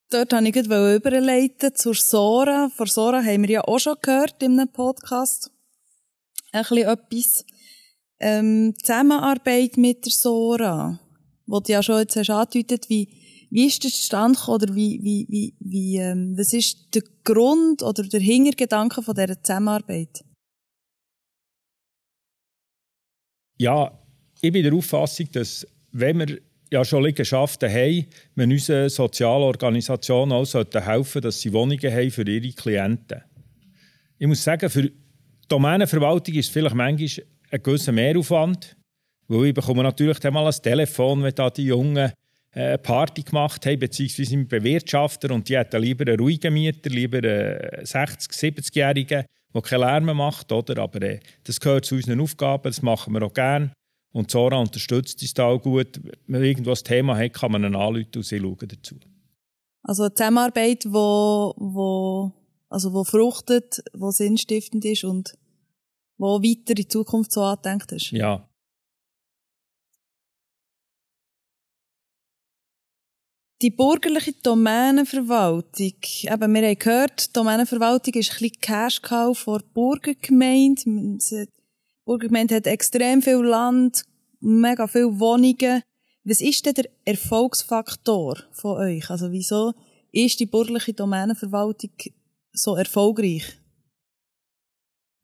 Dort 0.10 0.32
wollte 0.32 0.60
ich 0.60 0.66
überleiten 0.96 1.76
zur 1.76 1.94
Sora. 1.94 2.70
Von 2.70 2.88
Sora 2.88 3.22
haben 3.22 3.44
wir 3.44 3.50
ja 3.50 3.62
auch 3.62 3.80
schon 3.80 3.96
gehört 4.02 4.42
in 4.42 4.60
einem 4.60 4.72
Podcast. 4.72 5.52
Ein 6.54 6.62
bisschen 6.62 6.88
etwas. 6.88 7.46
Ähm, 8.20 8.74
Zusammenarbeit 8.82 9.78
mit 9.78 10.06
der 10.06 10.14
Sora, 10.14 11.00
wo 11.46 11.60
du 11.60 11.72
ja 11.72 11.84
schon 11.84 12.00
jetzt 12.00 12.16
hast 12.16 12.30
angedeutet, 12.30 12.90
wie, 12.90 13.48
wie 13.52 13.68
ist 13.68 13.84
der 13.84 13.90
Stand 13.90 14.48
oder 14.48 14.74
wie, 14.74 15.00
wie, 15.04 15.28
wie, 15.30 15.56
wie 15.60 15.98
ähm, 15.98 16.36
was 16.38 16.54
ist 16.54 16.96
der 16.96 17.04
Grund 17.24 17.84
oder 17.84 18.04
der 18.04 18.22
Hintergedanke 18.22 19.04
von 19.04 19.14
dieser 19.14 19.44
Zusammenarbeit? 19.44 20.24
Ja, 23.60 23.92
ich 24.42 24.52
bin 24.52 24.64
der 24.64 24.74
Auffassung, 24.74 25.28
dass 25.32 25.66
wenn 25.92 26.20
wir 26.20 26.40
ja 26.72 26.84
schon 26.84 27.04
Liegenschaften 27.04 27.70
haben, 27.70 28.06
wir 28.36 28.46
unseren 28.46 28.90
Sozialorganisationen 28.90 30.34
auch 30.34 30.54
helfen 30.54 31.04
sollten, 31.04 31.22
dass 31.22 31.42
sie 31.42 31.54
Wohnungen 31.54 31.92
haben 31.92 32.12
für 32.12 32.28
ihre 32.28 32.54
Klienten. 32.54 33.22
Ich 34.20 34.28
muss 34.28 34.44
sagen, 34.44 34.70
für 34.70 34.84
die 34.84 34.94
Domänenverwaltung 35.48 36.36
ist 36.36 36.48
es 36.48 36.52
vielleicht 36.52 36.76
manchmal 36.76 37.26
ein 37.52 37.64
gewisser 37.64 37.92
Mehraufwand, 37.92 38.76
weil 39.28 39.48
ich 39.48 39.54
bekomme 39.54 39.84
natürlich 39.84 40.20
dann 40.20 40.34
mal 40.34 40.46
ein 40.46 40.62
Telefon, 40.62 41.24
wenn 41.24 41.36
da 41.36 41.50
die 41.50 41.66
Jungen 41.66 41.98
äh, 41.98 42.12
eine 42.52 42.78
Party 42.78 43.24
gemacht 43.24 43.66
haben, 43.66 43.80
beziehungsweise 43.80 44.36
ein 44.36 44.48
Bewirtschafter 44.48 45.32
und 45.32 45.48
die 45.48 45.58
hätten 45.58 45.82
lieber 45.82 46.06
einen 46.08 46.20
ruhigen 46.20 46.54
Mieter, 46.54 46.90
lieber 46.90 47.18
einen 47.18 47.86
60-, 47.86 48.32
70-Jährigen, 48.32 49.26
der 49.54 49.62
keinen 49.62 49.80
Lärm 49.80 50.18
macht. 50.18 50.52
Oder? 50.52 50.82
Aber 50.82 51.02
äh, 51.02 51.20
das 51.44 51.60
gehört 51.60 51.86
zu 51.86 51.96
unseren 51.96 52.20
Aufgaben, 52.20 52.64
das 52.64 52.82
machen 52.82 53.14
wir 53.14 53.22
auch 53.24 53.34
gerne. 53.34 53.72
Und 54.18 54.32
Zora 54.32 54.58
unterstützt 54.58 55.22
uns 55.22 55.34
da 55.36 55.46
auch 55.46 55.62
gut. 55.62 56.02
Wenn 56.04 56.12
man 56.26 56.44
irgendwo 56.44 56.72
ein 56.72 56.76
Thema 56.78 57.16
hat, 57.16 57.34
kann 57.34 57.52
man 57.52 57.64
einen 57.64 57.76
anrufen 57.76 58.10
und 58.16 58.24
sie 58.24 58.40
schauen 58.40 58.68
dazu. 58.68 58.96
Also 59.84 60.04
eine 60.04 60.14
Zusammenarbeit, 60.16 60.86
die 60.86 60.92
wo, 60.92 61.54
wo, 61.56 62.32
also 62.68 62.94
wo 62.94 63.04
fruchtet, 63.04 63.84
die 63.94 64.12
sinnstiftend 64.12 64.86
ist 64.86 65.04
und 65.04 65.38
wo 66.18 66.42
weiter 66.42 66.72
in 66.72 66.76
die 66.78 66.88
Zukunft 66.88 67.32
so 67.32 67.44
angedenkt 67.44 67.92
ist. 67.92 68.10
Ja. 68.10 68.50
Die 73.62 73.70
bürgerliche 73.70 74.34
Domänenverwaltung, 74.42 75.94
eben, 76.24 76.54
wir 76.56 76.68
haben 76.68 76.80
gehört, 76.80 77.28
die 77.28 77.34
Domänenverwaltung 77.34 78.16
ist 78.16 78.32
ein 78.32 78.38
bisschen 78.40 78.62
Cash-Cow 78.62 79.38
vor 79.38 79.60
der 79.60 79.68
Burgergemeinde. 79.76 80.82
Die 80.86 81.57
Burgergemeinde 82.08 82.56
hat 82.56 82.68
extrem 82.68 83.22
viel 83.22 83.44
Land, 83.44 84.04
mega 84.40 84.88
viele 84.88 85.20
Wohnungen. 85.20 85.84
Was 86.24 86.40
ist 86.40 86.66
denn 86.66 86.74
der 86.74 86.90
Erfolgsfaktor 87.04 88.38
von 88.54 88.78
euch? 88.78 89.10
Also 89.10 89.34
wieso 89.34 89.74
ist 90.14 90.40
die 90.40 90.46
bürgerliche 90.46 90.94
Domänenverwaltung 90.94 91.92
so 92.54 92.78
erfolgreich? 92.78 93.44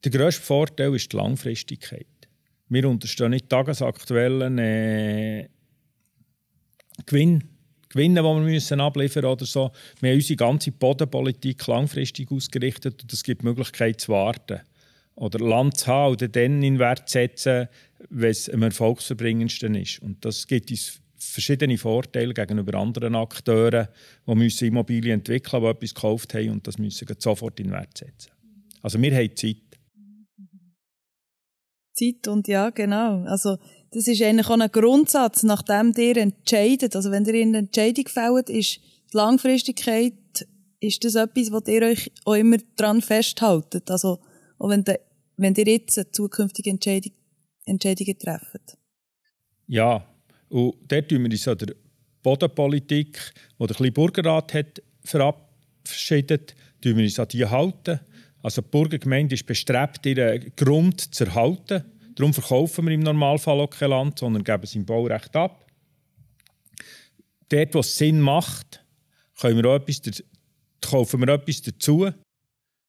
Der 0.03 0.11
grösste 0.11 0.41
Vorteil 0.41 0.93
ist 0.93 1.13
die 1.13 1.15
Langfristigkeit. 1.15 2.05
Wir 2.67 2.89
unterstehen 2.89 3.31
nicht 3.31 3.49
tagesaktuellen 3.49 4.57
äh, 4.57 5.47
Gewinn, 7.05 7.45
Gewinne, 7.87 8.19
die 8.19 8.25
wir 8.25 8.39
müssen 8.41 8.81
abliefern 8.81 9.25
oder 9.25 9.45
so. 9.45 9.71
Wir 10.01 10.09
haben 10.09 10.17
unsere 10.17 10.35
ganze 10.35 10.71
Bodenpolitik 10.73 11.65
langfristig 11.65 12.29
ausgerichtet 12.29 13.03
und 13.03 13.13
es 13.13 13.23
gibt 13.23 13.41
die 13.41 13.45
Möglichkeit 13.45 14.01
zu 14.01 14.11
warten. 14.11 14.59
Oder 15.15 15.39
Land 15.39 15.77
zu 15.77 15.87
haben 15.87 16.13
oder 16.13 16.27
dann 16.27 16.63
in 16.63 16.79
Wert 16.79 17.07
zu 17.07 17.13
setzen, 17.13 17.67
wenn 18.09 18.31
es 18.31 18.49
am 18.49 18.63
erfolgsverbringendsten 18.63 19.75
ist. 19.75 20.01
Und 20.01 20.25
das 20.25 20.47
gibt 20.47 20.71
uns 20.71 20.99
verschiedene 21.17 21.77
Vorteile 21.77 22.33
gegenüber 22.33 22.77
anderen 22.77 23.15
Akteuren, 23.15 23.87
die 24.27 24.35
müssen 24.35 24.67
Immobilien 24.67 25.19
entwickeln, 25.19 25.63
die 25.63 25.69
etwas 25.69 25.93
gekauft 25.93 26.33
haben 26.33 26.49
und 26.49 26.67
das 26.67 26.77
müssen 26.77 27.07
sofort 27.17 27.59
in 27.59 27.71
Wert 27.71 27.97
setzen. 27.97 28.31
Also 28.81 29.01
wir 29.01 29.15
haben 29.15 29.35
Zeit. 29.35 29.57
Zeit 31.93 32.27
und 32.27 32.47
ja, 32.47 32.69
genau. 32.71 33.23
Also, 33.23 33.57
das 33.91 34.07
ist 34.07 34.21
eigentlich 34.21 34.47
auch 34.47 34.59
ein 34.59 34.71
Grundsatz, 34.71 35.43
nachdem 35.43 35.93
ihr 35.95 36.17
entscheidet. 36.17 36.95
Also, 36.95 37.11
wenn 37.11 37.25
ihr 37.25 37.39
eine 37.41 37.59
Entscheidung 37.59 38.07
fällt, 38.07 38.49
ist 38.49 38.79
die 39.13 39.17
Langfristigkeit, 39.17 40.13
ist 40.79 41.03
das 41.05 41.15
etwas, 41.15 41.51
wo 41.51 41.61
ihr 41.71 41.83
euch 41.83 42.11
auch 42.25 42.33
immer 42.33 42.57
dran 42.75 43.01
festhaltet. 43.01 43.91
Also, 43.91 44.19
auch 44.63 44.69
wenn, 44.69 44.83
de, 44.83 44.97
wenn 45.35 45.53
ihr 45.55 45.65
jetzt 45.65 45.97
eine 45.97 46.09
zukünftige 46.11 46.69
Entscheidung, 46.69 47.11
Entscheidungen 47.65 48.17
trefft. 48.17 48.77
Ja, 49.67 50.07
und 50.49 50.75
dort 50.87 51.09
tun 51.09 51.23
wir 51.23 51.31
uns 51.31 51.47
an 51.47 51.57
der 51.57 51.75
Bodenpolitik, 52.21 53.33
die 53.59 53.67
der 53.67 53.75
kleine 53.75 53.91
Bürgerrat 53.91 54.53
hat 54.53 54.81
verabschiedet, 55.03 56.55
tun 56.81 56.95
wir 56.95 57.03
uns 57.03 57.19
an 57.19 57.27
die 57.27 57.45
halten. 57.45 57.99
Also 58.41 58.61
die 58.61 58.69
Burgergemeinde 58.69 59.35
ist 59.35 59.45
bestrebt, 59.45 60.05
ihren 60.05 60.55
Grund 60.55 61.13
zu 61.13 61.25
erhalten. 61.25 61.83
Darum 62.15 62.33
verkaufen 62.33 62.85
wir 62.85 62.93
im 62.93 63.01
Normalfall 63.01 63.59
auch 63.59 63.69
kein 63.69 63.89
Land, 63.89 64.19
sondern 64.19 64.43
geben 64.43 64.63
es 64.63 64.75
im 64.75 64.85
Baurecht 64.85 65.35
ab. 65.35 65.65
Dort, 67.49 67.73
wo 67.73 67.79
es 67.79 67.97
Sinn 67.97 68.21
macht, 68.21 68.85
können 69.39 69.61
wir 69.61 69.69
auch 69.69 69.75
etwas, 69.75 70.23
kaufen 70.81 71.19
wir 71.19 71.33
etwas 71.33 71.61
dazu. 71.61 72.09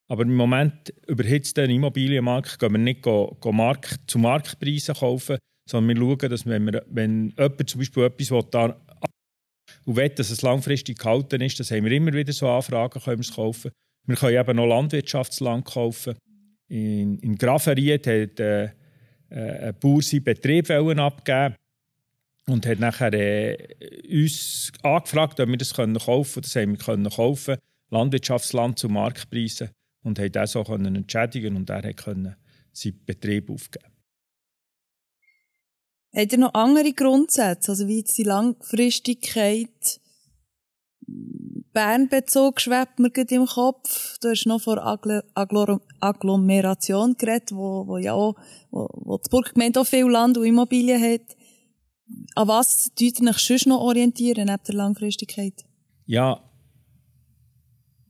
Aber 0.09 0.23
im 0.23 0.35
Moment 0.35 0.93
überhitzt 1.07 1.57
den 1.57 1.71
Immobilienmarkt, 1.71 2.59
gehen 2.59 2.73
wir 2.73 2.79
nicht 2.79 3.03
go, 3.03 3.37
go 3.41 3.53
Markt, 3.53 4.01
zu 4.07 4.19
Marktpreisen 4.19 4.95
kaufen, 4.95 5.39
sondern 5.69 5.97
wir 5.97 6.03
schauen, 6.03 6.31
dass 6.31 6.47
wenn, 6.47 6.67
wir, 6.67 6.85
wenn 6.89 7.31
jemand 7.39 7.71
zum 7.71 7.79
Beispiel 7.79 8.05
etwas 8.05 8.51
da 8.51 8.77
und 9.87 9.97
will, 9.97 10.09
dass 10.11 10.31
es 10.31 10.43
langfristig 10.43 10.99
gehalten 10.99 11.41
ist, 11.41 11.59
das 11.59 11.71
haben 11.71 11.85
wir 11.85 11.93
immer 11.93 12.13
wieder 12.13 12.33
so 12.33 12.49
Anfragen, 12.49 13.01
können 13.01 13.19
wir 13.19 13.29
es 13.29 13.35
kaufen. 13.35 13.71
Wir 14.07 14.17
können 14.17 14.39
eben 14.39 14.57
noch 14.57 14.67
Landwirtschaftsland 14.67 15.65
kaufen. 15.65 16.17
In, 16.69 17.19
in 17.19 17.37
Graferiet 17.37 18.07
hat 18.07 18.41
äh, 18.41 18.65
äh, 18.65 19.69
ein 19.69 19.75
Bauer 19.81 20.03
seinen 20.03 20.25
Betrieb 20.25 20.71
abgeben 20.71 21.57
und 22.47 22.67
hat 22.67 22.79
nachher 22.79 23.13
äh, 23.15 23.57
uns 24.11 24.71
angefragt, 24.83 25.41
ob 25.41 25.49
wir 25.49 25.57
das 25.57 25.73
kaufen 25.73 25.99
können. 25.99 26.43
Das 26.43 26.57
haben 26.57 26.73
wir 26.73 26.79
können 26.79 27.11
kaufen, 27.11 27.57
Landwirtschaftsland 27.91 28.79
zu 28.79 28.89
Marktpreisen 28.89 29.71
und 30.05 30.19
haben 30.19 30.33
das 30.33 30.55
auch 30.55 30.71
entschädigen 30.71 31.57
und 31.57 31.71
er 31.71 31.95
konnte 31.95 32.37
seinen 32.73 33.05
Betrieb 33.05 33.51
aufgeben. 33.51 33.87
Habt 36.15 36.33
ihr 36.33 36.39
noch 36.39 36.55
andere 36.55 36.93
Grundsätze, 36.93 37.73
also 37.73 37.89
wie 37.89 37.99
jetzt 37.99 38.17
die 38.17 38.23
Langfristigkeit 38.23 40.01
Bernbezug 41.75 42.61
schwebt 42.61 43.01
mir 43.01 43.11
gerade 43.11 43.35
im 43.35 43.47
Kopf. 43.47 44.19
Du 44.21 44.29
hast 44.29 44.47
noch 44.47 44.61
vor 44.61 44.79
Agglomeration 44.85 47.17
geredet, 47.17 47.51
wo, 47.53 47.87
wo 47.87 47.99
ja 47.99 48.15
auch, 48.15 48.37
wo, 48.71 48.89
wo 48.93 49.19
die 49.19 49.29
Burggemeinde 49.29 49.81
auch 49.81 49.87
viel 49.87 50.07
Land 50.07 50.39
und 50.39 50.47
Immobilien 50.47 51.03
hat. 51.03 51.37
An 52.37 52.49
was 52.49 52.93
tut 52.95 53.21
ihr 53.21 53.29
euch 53.29 53.39
sonst 53.39 53.67
noch 53.67 53.81
orientieren, 53.81 54.47
neben 54.47 54.63
der 54.67 54.75
Langfristigkeit? 54.75 55.65
Ja, 56.07 56.43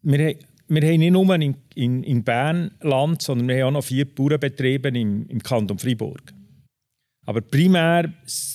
wir, 0.02 0.38
wir 0.74 0.82
haben 0.82 0.98
nicht 0.98 1.10
nur 1.12 1.34
in, 1.34 1.56
in, 1.74 2.02
in 2.02 2.24
Bern 2.24 2.70
Land, 2.80 3.22
sondern 3.22 3.48
wir 3.48 3.56
haben 3.56 3.68
auch 3.68 3.78
noch 3.78 3.84
vier 3.84 4.04
Bauernbetriebe 4.06 4.88
im, 4.88 5.26
im 5.28 5.42
Kanton 5.42 5.78
Freiburg. 5.78 6.32
Aber 7.26 7.40
primär 7.40 8.12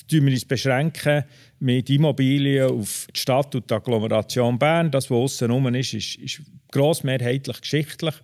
beschränken 0.08 0.26
wir 0.26 0.32
uns 0.32 0.44
beschränken 0.44 1.24
mit 1.58 1.90
Immobilien 1.90 2.70
auf 2.70 3.06
die 3.14 3.20
Stadt 3.20 3.54
und 3.54 3.68
die 3.68 3.74
Agglomeration 3.74 4.58
Bern. 4.58 4.90
Das, 4.90 5.10
was 5.10 5.16
außen 5.16 5.50
rum 5.50 5.74
ist, 5.74 5.94
ist, 5.94 6.16
ist 6.16 6.42
grossmehrheitlich 6.70 7.60
geschichtlich. 7.60 8.14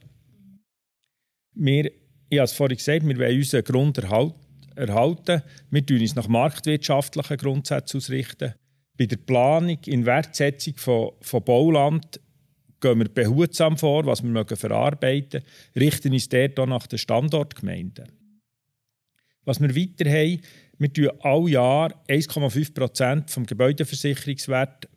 Wir, 1.54 1.90
ich 2.28 2.38
habe 2.38 2.44
es 2.44 2.52
vorhin 2.52 2.76
gesagt, 2.76 3.06
wir 3.06 3.18
wollen 3.18 3.36
unseren 3.36 3.64
Grund 3.64 3.98
erhalten. 3.98 5.42
Wir 5.70 5.80
richten 5.80 6.00
uns 6.00 6.14
nach 6.14 6.28
marktwirtschaftlichen 6.28 7.36
Grundsätzen 7.38 7.96
ausrichten. 7.96 8.54
Bei 8.96 9.06
der 9.06 9.16
Planung, 9.16 9.78
in 9.86 10.06
Wertsetzung 10.06 10.74
von, 10.76 11.10
von 11.20 11.44
Bauland 11.44 12.20
gehen 12.88 12.98
wir 12.98 13.08
behutsam 13.08 13.76
vor, 13.76 14.06
was 14.06 14.22
wir 14.22 14.56
verarbeiten 14.56 15.42
mögen, 15.42 15.84
richten 15.84 16.12
uns 16.12 16.28
dort 16.28 16.58
auch 16.58 16.66
nach 16.66 16.86
den 16.86 16.98
Standortgemeinden. 16.98 18.06
Was 19.44 19.60
wir 19.60 19.74
weiter 19.74 20.10
haben, 20.10 20.40
wir 20.78 20.92
tun 20.92 21.10
alle 21.20 21.50
Jahr 21.50 22.04
1,5 22.08 22.74
Prozent 22.74 23.30
vom 23.30 23.46
Gebäudeversicherungswert 23.46 24.88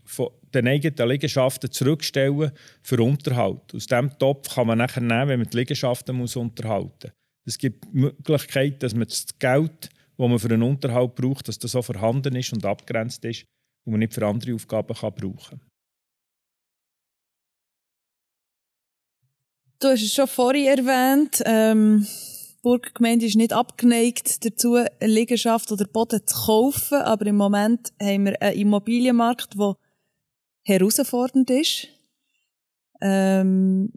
den 0.53 0.67
eigenen 0.67 1.10
Liegenschaften 1.10 1.72
zurückstellen 1.72 2.51
für 2.81 3.01
Unterhalt. 3.01 3.74
Aus 3.74 3.86
diesem 3.86 4.17
Topf 4.17 4.55
kann 4.55 4.67
man 4.67 4.79
nachher 4.79 5.01
nehmen, 5.01 5.29
wenn 5.29 5.39
man 5.39 5.50
die 5.50 5.58
Liegenschaften 5.58 6.15
muss 6.15 6.36
unterhalten 6.36 7.12
muss. 7.12 7.13
Es 7.46 7.58
gibt 7.58 7.86
die 7.86 8.00
Möglichkeit, 8.00 8.81
dass 8.84 8.93
man 8.93 9.08
das 9.08 9.25
Geld 9.38 9.89
wo 10.19 10.27
man 10.27 10.38
für 10.38 10.50
einen 10.50 10.63
Unterhalt 10.63 11.15
braucht, 11.15 11.48
dass 11.48 11.58
das 11.58 11.72
so 11.72 11.81
vorhanden 11.81 12.36
ist 12.36 12.51
und 12.51 12.65
abgrenzt 12.65 13.24
ist 13.24 13.46
und 13.86 13.91
man 13.91 14.00
nicht 14.00 14.13
für 14.13 14.27
andere 14.27 14.53
Aufgaben 14.53 14.93
kann 14.93 15.13
brauchen 15.13 15.62
Du 19.81 19.88
hast 19.88 20.03
es 20.03 20.13
schon 20.13 20.27
vorhin 20.27 20.65
erwähnt, 20.65 21.41
ähm, 21.45 22.05
die 22.05 22.62
Burgergemeinde 22.63 23.25
ist 23.25 23.38
nicht 23.38 23.53
abgeneigt 23.53 24.43
dazu, 24.43 24.74
eine 24.74 24.89
Liegenschaft 25.00 25.71
oder 25.71 25.86
Boden 25.86 26.19
zu 26.25 26.36
kaufen, 26.36 26.98
aber 26.98 27.27
im 27.27 27.38
Moment 27.38 27.93
haben 28.01 28.25
wir 28.25 28.41
einen 28.41 28.59
Immobilienmarkt, 28.59 29.55
der 29.57 29.75
herausfordernd 30.63 31.50
ist. 31.50 31.88
Ähm, 33.00 33.93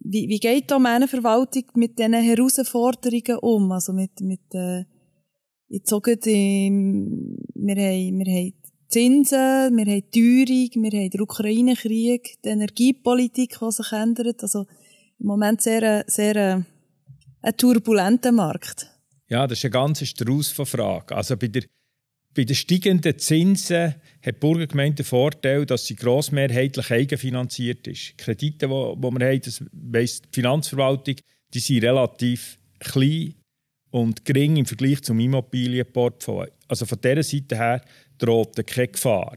wie, 0.00 0.26
wie 0.30 0.38
geht 0.38 0.70
da 0.70 0.78
meine 0.78 1.06
Verwaltung 1.06 1.64
mit 1.74 1.98
diesen 1.98 2.14
Herausforderungen 2.14 3.38
um? 3.42 3.72
Also 3.72 3.92
mit, 3.92 4.18
mit, 4.22 4.54
äh, 4.54 4.84
jetzt 5.68 5.92
auch 5.92 6.06
im, 6.06 7.36
wir 7.54 7.74
haben, 7.76 8.18
wir 8.20 8.32
haben 8.32 8.54
Zinsen, 8.88 9.76
wir 9.76 9.84
haben 9.84 10.10
Teuerung, 10.10 10.82
wir 10.82 10.98
haben 10.98 11.10
den 11.10 11.20
Ukraine-Krieg, 11.20 12.38
die 12.42 12.48
Energiepolitik, 12.48 13.58
die 13.60 13.72
sich 13.72 13.92
ändert. 13.92 14.42
Also 14.42 14.64
im 15.18 15.26
Moment 15.26 15.62
sehr, 15.62 16.04
sehr 16.06 16.64
ein 17.42 17.56
turbulenter 17.56 18.32
Markt. 18.32 18.90
Ja, 19.28 19.46
das 19.46 19.58
ist 19.58 19.64
eine 19.64 19.72
ganz 19.72 20.06
Strauß 20.06 20.52
von 20.52 20.66
Fragen. 20.66 21.14
Also 21.14 21.36
bei, 21.36 21.48
der, 21.48 21.64
bei 22.34 22.44
den 22.44 22.54
steigenden 22.54 23.18
Zinsen 23.18 23.94
hat 24.24 24.26
die 24.26 24.32
Burgergemeinde 24.32 24.96
den 24.96 25.06
Vorteil, 25.06 25.66
dass 25.66 25.86
sie 25.86 25.96
grossmehrheitlich 25.96 26.90
eigenfinanziert 26.90 27.86
ist. 27.86 28.18
Kredite, 28.18 28.66
die 28.66 28.72
wir 28.72 29.28
haben, 29.28 29.40
das 29.40 29.64
weiss 29.72 30.22
die 30.22 30.28
Finanzverwaltung, 30.32 31.16
die 31.52 31.58
sind 31.58 31.84
relativ 31.84 32.58
klein 32.78 33.34
und 33.90 34.24
gering 34.24 34.56
im 34.56 34.66
Vergleich 34.66 35.02
zum 35.02 35.18
Immobilienportfolio. 35.18 36.52
Also 36.68 36.86
von 36.86 37.00
dieser 37.00 37.22
Seite 37.22 37.56
her 37.56 37.82
droht 38.18 38.64
keine 38.66 38.88
Gefahr. 38.88 39.36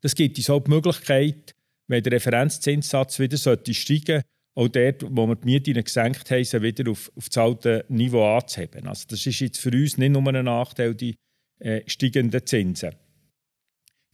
Das 0.00 0.14
gibt 0.14 0.38
uns 0.38 0.50
auch 0.50 0.62
die 0.62 0.70
Möglichkeit, 0.70 1.52
wenn 1.88 2.02
der 2.02 2.12
Referenzzinssatz 2.12 3.18
wieder 3.18 3.36
steigen 3.36 3.74
sollte, 3.74 4.22
auch 4.56 4.68
dort, 4.68 5.04
wo 5.08 5.26
wir 5.26 5.36
die 5.36 5.44
Mieten 5.44 5.84
gesenkt 5.84 6.30
haben, 6.30 6.44
sie 6.44 6.62
wieder 6.62 6.90
auf, 6.90 7.12
auf 7.14 7.28
das 7.28 7.36
alte 7.36 7.84
Niveau 7.88 8.36
anzuheben. 8.36 8.88
Also 8.88 9.04
das 9.08 9.24
ist 9.26 9.38
jetzt 9.40 9.58
für 9.58 9.70
uns 9.70 9.98
nicht 9.98 10.10
nur 10.12 10.26
ein 10.26 10.44
Nachteil, 10.44 10.94
die 10.94 11.14
äh, 11.58 11.82
steigenden 11.86 12.44
Zinsen. 12.44 12.94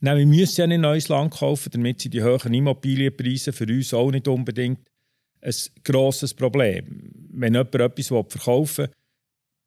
Nein, 0.01 0.19
wir 0.19 0.27
müssen 0.27 0.61
ja 0.61 0.67
nicht 0.67 0.81
neues 0.81 1.09
Land 1.09 1.35
kaufen, 1.35 1.71
damit 1.71 2.01
sind 2.01 2.13
die 2.13 2.25
hohen 2.25 2.53
Immobilienpreise 2.53 3.53
für 3.53 3.67
uns 3.67 3.95
auch 3.95 4.11
nicht 4.11 4.27
unbedingt 4.27 4.81
ein 5.41 5.55
grosses 5.85 6.35
Problem. 6.35 7.13
Wenn 7.31 7.55
jemand 7.55 7.75
etwas 7.77 8.09
verkaufen 8.09 8.87
will, 8.87 8.95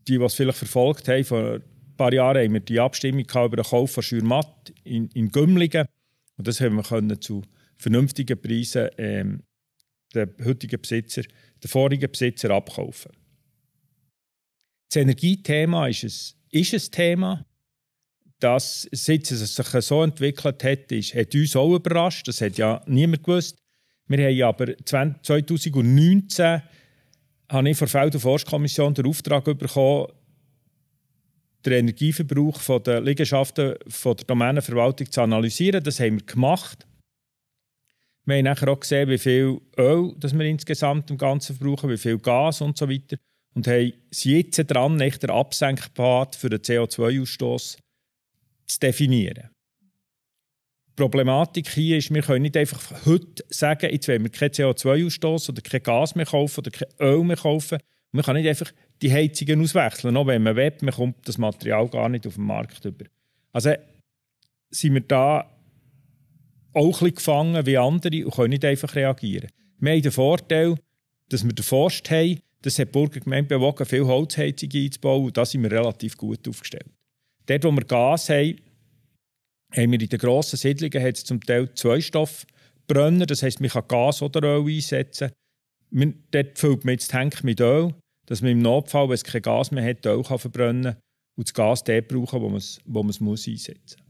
die, 0.08 0.18
die 0.18 0.24
es 0.24 0.34
vielleicht 0.34 0.58
verfolgt 0.58 1.08
haben, 1.08 1.24
vor 1.24 1.54
ein 1.54 1.64
paar 1.96 2.14
Jahren 2.14 2.44
haben 2.44 2.54
wir 2.54 2.60
die 2.60 2.82
Abstimmung 2.82 3.24
über 3.24 3.56
den 3.56 3.64
Kauf 3.64 3.92
von 3.92 4.04
Schürmatt 4.04 4.74
in, 4.84 5.08
in 5.14 5.32
Gümligen 5.32 5.88
und 6.38 6.48
das 6.48 6.60
haben 6.60 6.76
wir 6.76 6.84
können 6.84 7.22
zu 7.22 7.44
vernünftigen 7.78 8.40
Preisen 8.40 8.90
ähm, 8.98 9.44
den 10.16 10.34
heutigen 10.44 10.82
Besitzer, 10.82 11.22
den 11.22 11.68
vorigen 11.68 12.12
Besitzer 12.12 12.50
abkaufen. 12.52 13.12
Das 14.90 15.02
Energiethema 15.02 15.88
ist 15.88 16.04
ein, 16.04 16.60
ist 16.62 16.74
ein 16.74 16.92
Thema, 16.92 17.46
das, 18.40 18.88
seit 18.92 19.30
es 19.32 19.56
sich 19.56 19.68
so 19.68 20.04
entwickelt 20.04 20.64
hat, 20.64 20.92
ist, 20.92 21.16
hat 21.16 21.34
uns 21.34 21.56
auch 21.56 21.76
überrascht. 21.76 22.28
Das 22.28 22.42
hat 22.42 22.58
ja 22.58 22.82
niemand 22.86 23.24
gewusst. 23.24 23.58
Wir 24.08 24.26
haben 24.28 24.42
aber 24.44 24.78
2019 24.86 26.62
habe 27.50 27.70
ich 27.70 27.78
von 27.78 27.86
der 27.88 28.02
Feld- 28.02 28.16
und 28.16 28.22
Forstkommission 28.22 28.94
den 28.94 29.06
Auftrag 29.06 29.46
bekommen, 29.46 30.08
den 31.66 31.74
Energieverbrauch 31.74 32.80
der 32.82 33.02
Liegenschaften 33.02 33.76
der 34.04 34.16
Domänenverwaltung 34.16 35.12
zu 35.12 35.22
analysieren. 35.22 35.84
Das 35.84 36.00
haben 36.00 36.20
wir 36.20 36.26
gemacht. 36.26 36.86
Wir 38.26 38.38
haben 38.38 38.46
nachher 38.46 38.70
auch 38.70 38.80
gesehen, 38.80 39.10
wie 39.10 39.20
viel 39.20 39.62
Öl 39.78 40.16
das 40.18 40.34
wir 40.34 40.46
insgesamt 40.46 41.12
im 41.12 41.18
Ganzen 41.18 41.56
verbrauchen, 41.56 41.90
wie 41.90 41.98
viel 41.98 42.18
Gas 42.18 42.62
und 42.62 42.78
so 42.78 42.90
weiter. 42.90 43.18
Und 43.54 43.68
haben 43.68 43.94
jetzt 44.10 44.58
dran, 44.58 44.96
nicht 44.98 45.24
den 45.24 45.30
Absenkpfad 45.30 46.36
für 46.36 46.50
den 46.50 46.60
CO2-Ausstoß 46.60 47.78
zu 48.68 48.80
definieren. 48.80 49.50
Die 50.88 51.02
Problematik 51.02 51.70
hier 51.70 51.98
ist, 51.98 52.14
wir 52.14 52.22
können 52.22 52.42
nicht 52.42 52.58
einfach 52.58 53.06
heute 53.06 53.46
sagen, 53.50 53.92
jetzt 53.92 54.08
wollen 54.08 54.24
wir 54.24 54.32
keinen 54.32 54.52
CO2-Ausstoß 54.52 55.50
oder 55.50 55.62
kein 55.62 55.84
Gas 55.84 56.16
mehr 56.16 56.26
kaufen 56.26 56.62
oder 56.62 56.72
kein 56.72 56.88
Öl 57.00 57.24
mehr 57.24 57.38
kaufen. 57.38 57.78
Man 58.12 58.24
kann 58.24 58.36
nicht 58.38 58.48
einfach 58.48 58.72
die 59.02 59.12
Heizungen 59.12 59.62
auswechseln. 59.62 60.18
Auch 60.18 60.28
wenn 60.28 60.42
man 60.42 60.56
will, 60.56 60.74
man 60.82 60.94
kommt 60.94 61.28
das 61.28 61.38
Material 61.38 61.88
gar 61.90 62.10
nicht 62.10 62.26
auf 62.26 62.36
den 62.36 62.46
Markt 62.46 62.84
über. 62.86 63.06
Also 63.52 63.74
sind 64.70 64.94
wir 64.94 65.02
da 65.02 65.55
auch 66.76 67.02
ein 67.02 67.16
gefangen 67.16 67.66
wie 67.66 67.78
andere 67.78 68.26
und 68.26 68.34
können 68.34 68.50
nicht 68.50 68.66
einfach 68.66 68.96
reagieren. 68.96 69.50
Wir 69.80 69.94
haben 69.94 70.02
den 70.02 70.12
Vorteil, 70.12 70.76
dass 71.30 71.44
wir 71.44 71.54
den 71.54 71.64
Forst 71.64 72.10
haben. 72.12 72.40
Das 72.62 72.80
hat 72.80 72.90
die 72.90 72.92
Burgergemeinde 72.92 73.58
bewogen, 73.58 73.86
viel 73.86 74.06
Holzheizungen 74.06 74.86
einzubauen 74.86 75.26
und 75.26 75.38
da 75.38 75.46
sind 75.46 75.64
wir 75.64 75.72
relativ 75.72 76.18
gut 76.18 76.48
aufgestellt. 76.48 76.90
Dort, 77.46 77.64
wo 77.64 77.72
wir 77.72 77.86
Gas 77.86 78.30
haben, 78.30 78.60
haben 79.76 79.92
wir 79.92 80.02
in 80.02 80.10
den 80.10 80.20
grossen 80.20 80.58
Siedlungen 80.58 81.04
hat 81.06 81.18
zum 81.18 81.42
Teil 81.42 81.74
zwei 81.76 82.02
Stoffbrenner. 82.02 83.26
Das 83.26 83.44
heisst, 83.44 83.62
man 83.62 83.70
kann 83.70 83.88
Gas 83.88 84.22
oder 84.22 84.44
Öl 84.44 84.68
einsetzen. 84.68 85.32
Man, 85.92 86.24
dort 86.32 86.58
füllt 86.58 86.86
man 86.86 86.94
jetzt 86.94 87.10
die 87.10 87.12
Tank 87.12 87.44
mit 87.44 87.60
Öl, 87.60 87.94
dass 88.26 88.42
man 88.42 88.52
im 88.52 88.60
Notfall, 88.60 89.08
wenn 89.08 89.14
es 89.14 89.24
kein 89.24 89.42
Gas 89.42 89.72
mehr 89.72 89.86
hat, 89.86 90.06
Öl 90.06 90.24
kann 90.24 90.40
verbrennen 90.40 90.94
kann 90.94 91.02
und 91.36 91.48
das 91.48 91.54
Gas 91.54 91.84
dort 91.84 92.08
brauchen, 92.08 92.42
wo 92.42 92.50
man 92.50 92.58
es, 92.58 92.80
es 92.82 93.22
einsetzen 93.22 93.76
muss. 94.00 94.05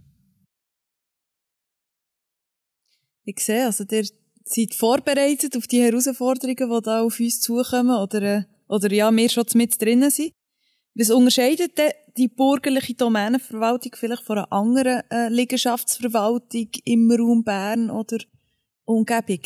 Ich 3.26 3.40
sehe, 3.40 3.66
also 3.66 3.84
ihr 3.92 4.06
seid 4.44 4.76
vorbereitet 4.76 5.58
auf 5.58 5.68
die 5.68 5.82
Herausforderungen, 5.82 6.70
die 6.70 6.82
da 6.84 7.02
auf 7.02 7.20
uns 7.20 7.42
zukommen 7.42 7.98
oder, 7.98 8.22
äh, 8.22 8.44
oder 8.68 8.92
ja, 8.92 9.12
wir 9.12 9.30
schon 9.30 9.46
mit 9.56 9.82
drinnen 9.82 10.12
sind. 10.12 10.32
Was 10.94 11.10
unterscheidet 11.10 11.78
denn 11.78 11.92
die 12.18 12.30
bürgerliche 12.30 12.94
Domänenverwaltung 12.94 13.94
vielleicht 13.96 14.24
von 14.24 14.38
einer 14.38 14.52
anderen 14.54 15.02
äh, 15.10 15.28
Liegenschaftsverwaltung 15.30 16.70
im 16.86 17.12
Raum 17.12 17.44
Bern 17.44 17.90
oder 17.90 18.18
Umgebung? 18.86 19.42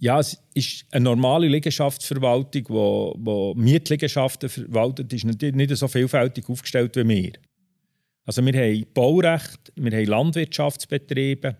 Ja, 0.00 0.18
es 0.18 0.36
ist 0.54 0.86
eine 0.90 1.04
normale 1.04 1.46
Liegenschaftsverwaltung, 1.46 2.64
wo, 2.68 3.14
wo 3.18 3.54
Mietliegenschaften 3.54 4.48
verwaltet, 4.48 5.12
ist 5.12 5.24
nicht, 5.24 5.40
nicht 5.42 5.76
so 5.76 5.86
vielfältig 5.86 6.48
aufgestellt 6.48 6.96
wie 6.96 7.08
wir. 7.08 7.32
Also 8.24 8.44
wir 8.44 8.52
haben 8.54 8.86
Baurecht, 8.92 9.72
wir 9.76 9.92
haben 9.92 10.06
Landwirtschaftsbetriebe, 10.06 11.56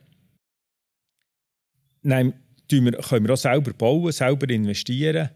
Nein, 2.04 2.34
wir, 2.70 2.92
können 2.92 3.26
wir 3.26 3.32
auch 3.32 3.38
selber 3.38 3.72
bauen, 3.72 4.12
selber 4.12 4.48
investieren. 4.50 5.30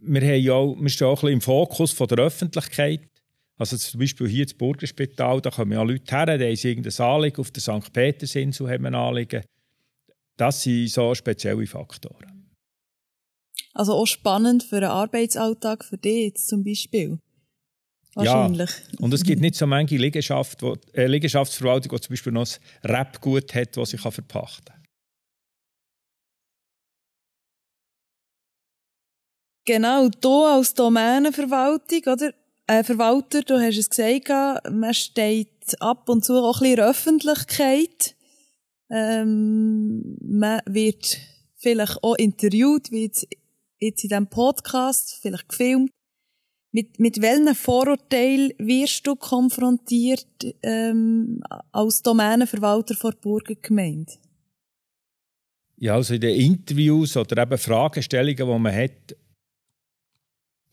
Wir, 0.00 0.20
haben 0.20 0.42
ja 0.42 0.52
auch, 0.52 0.76
wir 0.78 0.88
stehen 0.88 1.06
auch 1.06 1.22
ein 1.22 1.26
bisschen 1.26 1.32
im 1.34 1.40
Fokus 1.40 1.92
von 1.92 2.08
der 2.08 2.18
Öffentlichkeit. 2.18 3.08
Also 3.56 3.76
zum 3.76 4.00
Beispiel 4.00 4.26
hier 4.26 4.46
das 4.46 4.54
Burgerspital, 4.54 5.40
da 5.40 5.50
kommen 5.50 5.72
ja 5.72 5.82
Leute 5.82 6.16
her, 6.16 6.38
die 6.38 6.44
haben 6.44 6.68
irgendein 6.70 7.06
Anliegen, 7.06 7.40
auf 7.40 7.50
der 7.50 7.62
St. 7.62 7.92
Petersinsel 7.92 8.70
haben 8.70 8.86
ein 8.86 8.94
Anliegen. 8.94 9.42
Das 10.36 10.62
sind 10.62 10.88
so 10.88 11.14
spezielle 11.14 11.66
Faktoren. 11.66 12.48
Also 13.74 13.92
auch 13.92 14.06
spannend 14.06 14.64
für 14.64 14.80
den 14.80 14.88
Arbeitsalltag 14.88 15.84
für 15.84 15.98
dich 15.98 16.24
jetzt 16.24 16.48
zum 16.48 16.64
Beispiel? 16.64 17.18
Wahrscheinlich. 18.14 18.70
Ja, 18.70 18.98
und 19.00 19.14
es 19.14 19.22
gibt 19.22 19.40
nicht 19.40 19.54
so 19.54 19.66
manche 19.66 19.96
Liegenschaft, 19.96 20.62
wo, 20.62 20.76
äh, 20.94 21.06
Liegenschaftsverwaltung, 21.06 21.94
die 21.94 22.00
zum 22.00 22.12
Beispiel 22.14 22.32
noch 22.32 22.48
ein 22.82 22.90
Rap-Gut 22.90 23.54
hat, 23.54 23.76
das 23.76 23.90
sie 23.90 23.98
verpachten 23.98 24.64
kann. 24.64 24.79
Genau, 29.72 30.08
du 30.08 30.46
als 30.46 30.74
Domänenverwaltung, 30.74 32.00
oder? 32.12 32.34
Äh, 32.66 32.82
Verwalter, 32.82 33.42
du 33.42 33.54
hast 33.54 33.78
es 33.78 33.88
gesagt, 33.88 34.68
man 34.68 34.92
steht 34.92 35.80
ab 35.80 36.08
und 36.08 36.24
zu 36.24 36.34
auch 36.42 36.60
ein 36.60 36.62
bisschen 36.62 36.70
in 36.70 36.76
der 36.76 36.88
Öffentlichkeit. 36.88 38.16
Ähm, 38.90 40.16
man 40.20 40.58
wird 40.66 41.18
vielleicht 41.54 42.02
auch 42.02 42.16
interviewt, 42.16 42.90
wie 42.90 43.04
jetzt, 43.04 43.28
jetzt 43.78 44.02
in 44.02 44.08
diesem 44.08 44.26
Podcast, 44.26 45.20
vielleicht 45.22 45.48
gefilmt. 45.48 45.92
Mit, 46.72 46.98
mit 46.98 47.22
welchen 47.22 47.54
Vorurteilen 47.54 48.52
wirst 48.58 49.06
du 49.06 49.14
konfrontiert 49.14 50.26
ähm, 50.64 51.44
als 51.70 52.02
Domänenverwalter 52.02 52.96
vor 52.96 53.12
Burgergemeinde? 53.12 54.14
Ja, 55.76 55.94
also 55.94 56.14
in 56.14 56.22
den 56.22 56.34
Interviews 56.34 57.16
oder 57.16 57.40
eben 57.40 57.56
Fragestellungen, 57.56 58.36
die 58.36 58.58
man 58.58 58.74
hat, 58.74 59.14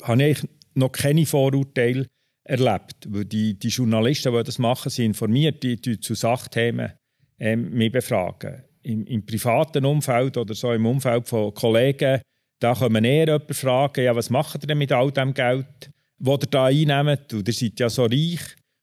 habe 0.03 0.23
ich 0.23 0.39
noch 0.73 0.91
keine 0.91 1.25
Vorurteile 1.25 2.07
erlebt. 2.43 3.07
Die, 3.07 3.57
die 3.57 3.67
Journalisten, 3.67 4.33
die 4.33 4.43
das 4.43 4.59
machen, 4.59 4.89
sind 4.89 5.05
informiert, 5.05 5.63
die, 5.63 5.75
die 5.79 5.99
zu 5.99 6.13
Sachthemen 6.13 6.93
ähm, 7.39 7.69
mich 7.71 7.91
befragen. 7.91 8.63
Im, 8.83 9.05
Im, 9.05 9.25
privaten 9.25 9.85
Umfeld 9.85 10.37
oder 10.37 10.53
so 10.53 10.71
im 10.71 10.85
Umfeld 10.85 11.27
von 11.27 11.53
Kollegen, 11.53 12.21
da 12.59 12.73
können 12.73 13.03
eher 13.03 13.25
jemanden 13.25 13.53
fragen, 13.53 14.05
ja, 14.05 14.15
was 14.15 14.29
macht 14.29 14.63
ihr 14.63 14.67
denn 14.67 14.77
mit 14.77 14.91
all 14.91 15.11
dem 15.11 15.33
Geld? 15.33 15.91
die 16.19 16.29
ihr 16.29 16.37
da 16.37 16.65
einnehmt, 16.65 17.33
und 17.33 17.47
ihr 17.47 17.53
seid 17.53 17.79
ja 17.79 17.89
so 17.89 18.05
reich. 18.05 18.39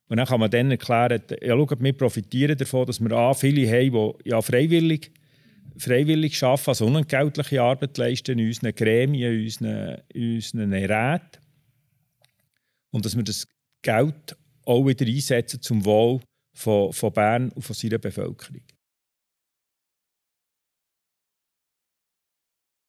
Und 0.08 0.18
dann 0.18 0.26
kann 0.26 0.40
man 0.40 0.50
dann 0.50 0.70
erklären, 0.70 1.22
ja, 1.42 1.56
schaut, 1.56 1.82
wir 1.82 1.92
profitieren 1.92 2.56
davon, 2.56 2.86
dass 2.86 3.00
wir 3.00 3.10
A, 3.12 3.34
viele 3.34 3.66
haben, 3.68 4.14
die 4.22 4.30
ja 4.30 4.40
freiwillig, 4.40 5.10
freiwillig 5.76 6.42
arbeiten, 6.42 6.70
also 6.70 6.86
unentgeltliche 6.86 7.62
Arbeit 7.62 7.98
leisten 7.98 8.38
in 8.38 8.46
unseren 8.46 8.74
Gremien, 8.74 9.34
in 9.34 9.44
unseren, 9.44 10.02
in 10.08 10.34
unseren 10.36 10.72
Räten. 10.72 11.40
Und 12.90 13.04
dass 13.04 13.16
wir 13.16 13.24
das 13.24 13.46
Geld 13.82 14.36
auch 14.64 14.86
wieder 14.86 15.06
einsetzen 15.06 15.60
zum 15.60 15.84
Wohl 15.84 16.20
von, 16.54 16.92
von 16.92 17.12
Bern 17.12 17.50
und 17.50 17.62
von 17.62 17.74
seiner 17.74 17.98
Bevölkerung. 17.98 18.62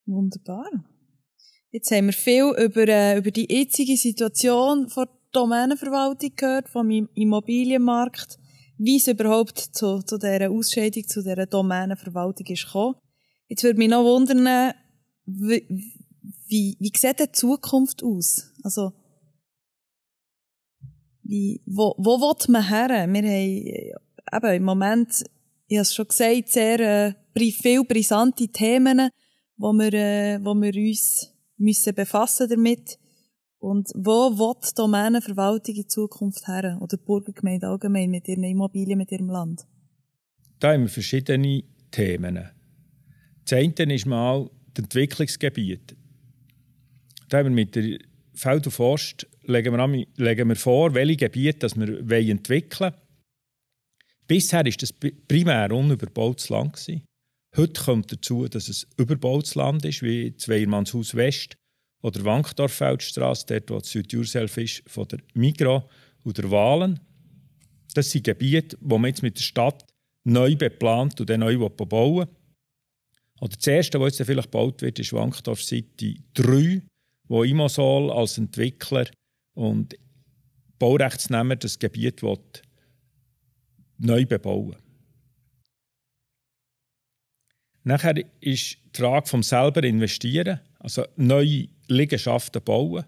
Wunderbar. 0.05 0.69
Jetzt 1.71 1.91
haben 1.91 2.05
wir 2.05 2.13
viel 2.13 2.53
über, 2.57 2.87
äh, 2.87 3.17
über 3.17 3.31
die 3.31 3.51
jetzige 3.51 3.97
Situation 3.97 4.87
der 4.95 5.09
Domänenverwaltung 5.31 6.31
gehört, 6.35 6.69
vom 6.69 6.89
Immobilienmarkt, 6.89 8.37
wie 8.77 8.97
es 8.97 9.07
überhaupt 9.07 9.57
zu, 9.59 10.01
zu 10.01 10.17
dieser 10.17 10.51
Ausscheidung, 10.51 11.07
zu 11.07 11.21
dieser 11.21 11.45
Domänenverwaltung 11.45 12.45
ist 12.47 12.65
gekommen. 12.65 12.95
Jetzt 13.47 13.63
würde 13.63 13.79
mich 13.79 13.89
noch 13.89 14.03
wundern, 14.03 14.73
wie, 15.25 15.65
wie, 16.47 16.77
wie 16.79 16.91
sieht 16.95 17.19
die 17.19 17.31
Zukunft 17.31 18.03
aus? 18.03 18.51
Also, 18.63 18.93
wie, 21.23 21.61
wo, 21.65 21.95
wo 21.97 22.19
will 22.19 22.35
man 22.49 22.67
her? 22.67 22.89
Wir 22.89 23.93
haben 24.31 24.45
eben 24.45 24.55
im 24.55 24.63
Moment, 24.63 25.23
ich 25.67 25.77
habe 25.77 25.81
es 25.81 25.93
schon 25.93 26.07
gesagt, 26.07 26.49
sehr 26.49 26.79
äh, 26.79 27.51
viel 27.51 27.83
brisante 27.83 28.47
Themen, 28.47 29.09
wo 29.57 29.73
wir, 29.73 29.93
äh, 29.93 30.39
wo 30.43 30.53
wir 30.53 30.75
uns 30.75 31.31
müssen 31.57 31.95
befassen 31.95 32.49
damit 32.49 32.99
und 33.65 33.89
wo 33.95 34.29
will 34.37 34.53
die 34.63 34.75
Domänenverwaltung 34.75 35.75
in 35.75 35.89
Zukunft 35.89 36.47
her 36.47 36.77
oder 36.79 36.97
die 36.97 37.03
Burgergemeinde 37.03 37.67
allgemein 37.67 38.11
mit 38.11 38.27
ihren 38.27 38.43
Immobilien, 38.43 38.99
mit 38.99 39.11
ihrem 39.11 39.29
Land? 39.29 39.65
Da 40.59 40.73
haben 40.73 40.83
wir 40.83 40.89
verschiedene 40.89 41.63
Themen. 41.89 42.51
Das 43.43 43.57
eine 43.57 43.95
ist 43.95 44.05
mal 44.05 44.51
das 44.73 44.83
Entwicklungsgebiet. 44.83 45.95
Da 47.29 47.39
haben 47.39 47.45
wir 47.47 47.65
mit 47.65 47.75
der 47.75 47.97
Feld 48.35 48.67
und 48.67 48.71
Forst 48.71 49.27
legen 49.43 49.73
wir, 49.73 49.79
an, 49.79 50.05
legen 50.15 50.49
wir 50.49 50.55
vor, 50.55 50.93
welche 50.93 51.17
Gebiete 51.17 51.59
das 51.59 51.75
wir 51.75 52.11
entwickeln 52.11 52.91
wollen. 52.91 53.01
Bisher 54.27 54.63
war 54.63 54.71
das 54.71 54.93
primär 55.27 55.71
unüberbautes 55.71 56.49
Land. 56.49 56.85
Heute 57.57 57.83
kommt 57.83 58.11
dazu, 58.11 58.47
dass 58.47 58.69
es 58.69 58.87
überbautes 58.97 59.55
Land 59.55 59.85
ist, 59.85 60.03
wie 60.03 60.35
Zweiermannshaus 60.35 61.15
West 61.15 61.57
oder 62.01 62.23
Wankdorffeldstrasse, 62.23 63.45
dort 63.47 63.69
wo 63.69 63.79
Südjurself 63.79 64.57
ist, 64.57 64.83
von 64.87 65.07
der 65.07 65.19
Migros 65.33 65.83
oder 66.23 66.49
Wahlen. 66.51 66.99
Das 67.93 68.11
sind 68.11 68.25
Gebiete, 68.25 68.77
die 68.79 68.87
man 68.97 69.05
jetzt 69.05 69.23
mit 69.23 69.37
der 69.37 69.43
Stadt 69.43 69.85
neu 70.23 70.55
beplant 70.55 71.19
und 71.19 71.29
dann 71.29 71.39
neu 71.39 71.57
bauen 71.57 72.27
Oder 73.39 73.55
das 73.55 73.67
erste, 73.67 73.99
was 73.99 74.17
jetzt 74.17 74.27
vielleicht 74.27 74.51
gebaut 74.51 74.81
wird, 74.81 74.99
ist 74.99 75.13
Wankdorf 75.13 75.63
City 75.63 76.21
3, 76.33 76.81
wo 77.27 77.43
Imosol 77.43 78.11
als 78.11 78.37
Entwickler 78.37 79.07
und 79.53 79.97
Baurechtsnehmer 80.77 81.55
das 81.55 81.79
Gebiet 81.79 82.21
neu 83.97 84.25
bebauen 84.25 84.69
will. 84.69 84.77
Nachher 87.83 88.15
ist 88.41 88.77
die 88.95 88.99
Frage 88.99 89.27
vom 89.27 89.43
selber 89.43 89.83
investieren, 89.83 90.59
also 90.79 91.05
neue 91.15 91.67
Liegenschaften 91.87 92.63
bauen, 92.63 93.05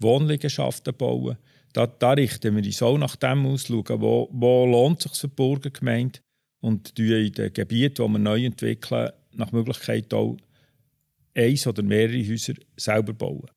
Wohnliegenschaften 0.00 0.94
bauen. 0.96 1.36
Da, 1.72 1.86
da 1.86 2.12
richten 2.12 2.56
wir 2.56 2.64
uns 2.64 2.82
auch 2.82 2.98
nach 2.98 3.16
dem 3.16 3.46
aus, 3.46 3.66
schauen, 3.66 4.00
wo, 4.00 4.28
wo 4.32 4.66
lohnt 4.66 5.02
sich 5.02 5.12
für 5.12 5.28
die 5.28 5.34
Burgergemeinde 5.34 6.20
und 6.60 6.98
in 6.98 7.32
den 7.32 7.52
Gebieten, 7.52 8.06
die 8.06 8.12
wir 8.12 8.18
neu 8.18 8.44
entwickeln, 8.44 9.10
nach 9.32 9.52
Möglichkeit 9.52 10.12
auch 10.14 10.36
eins 11.34 11.66
oder 11.66 11.82
mehrere 11.82 12.26
Häuser 12.26 12.54
selber 12.76 13.12
bauen. 13.12 13.50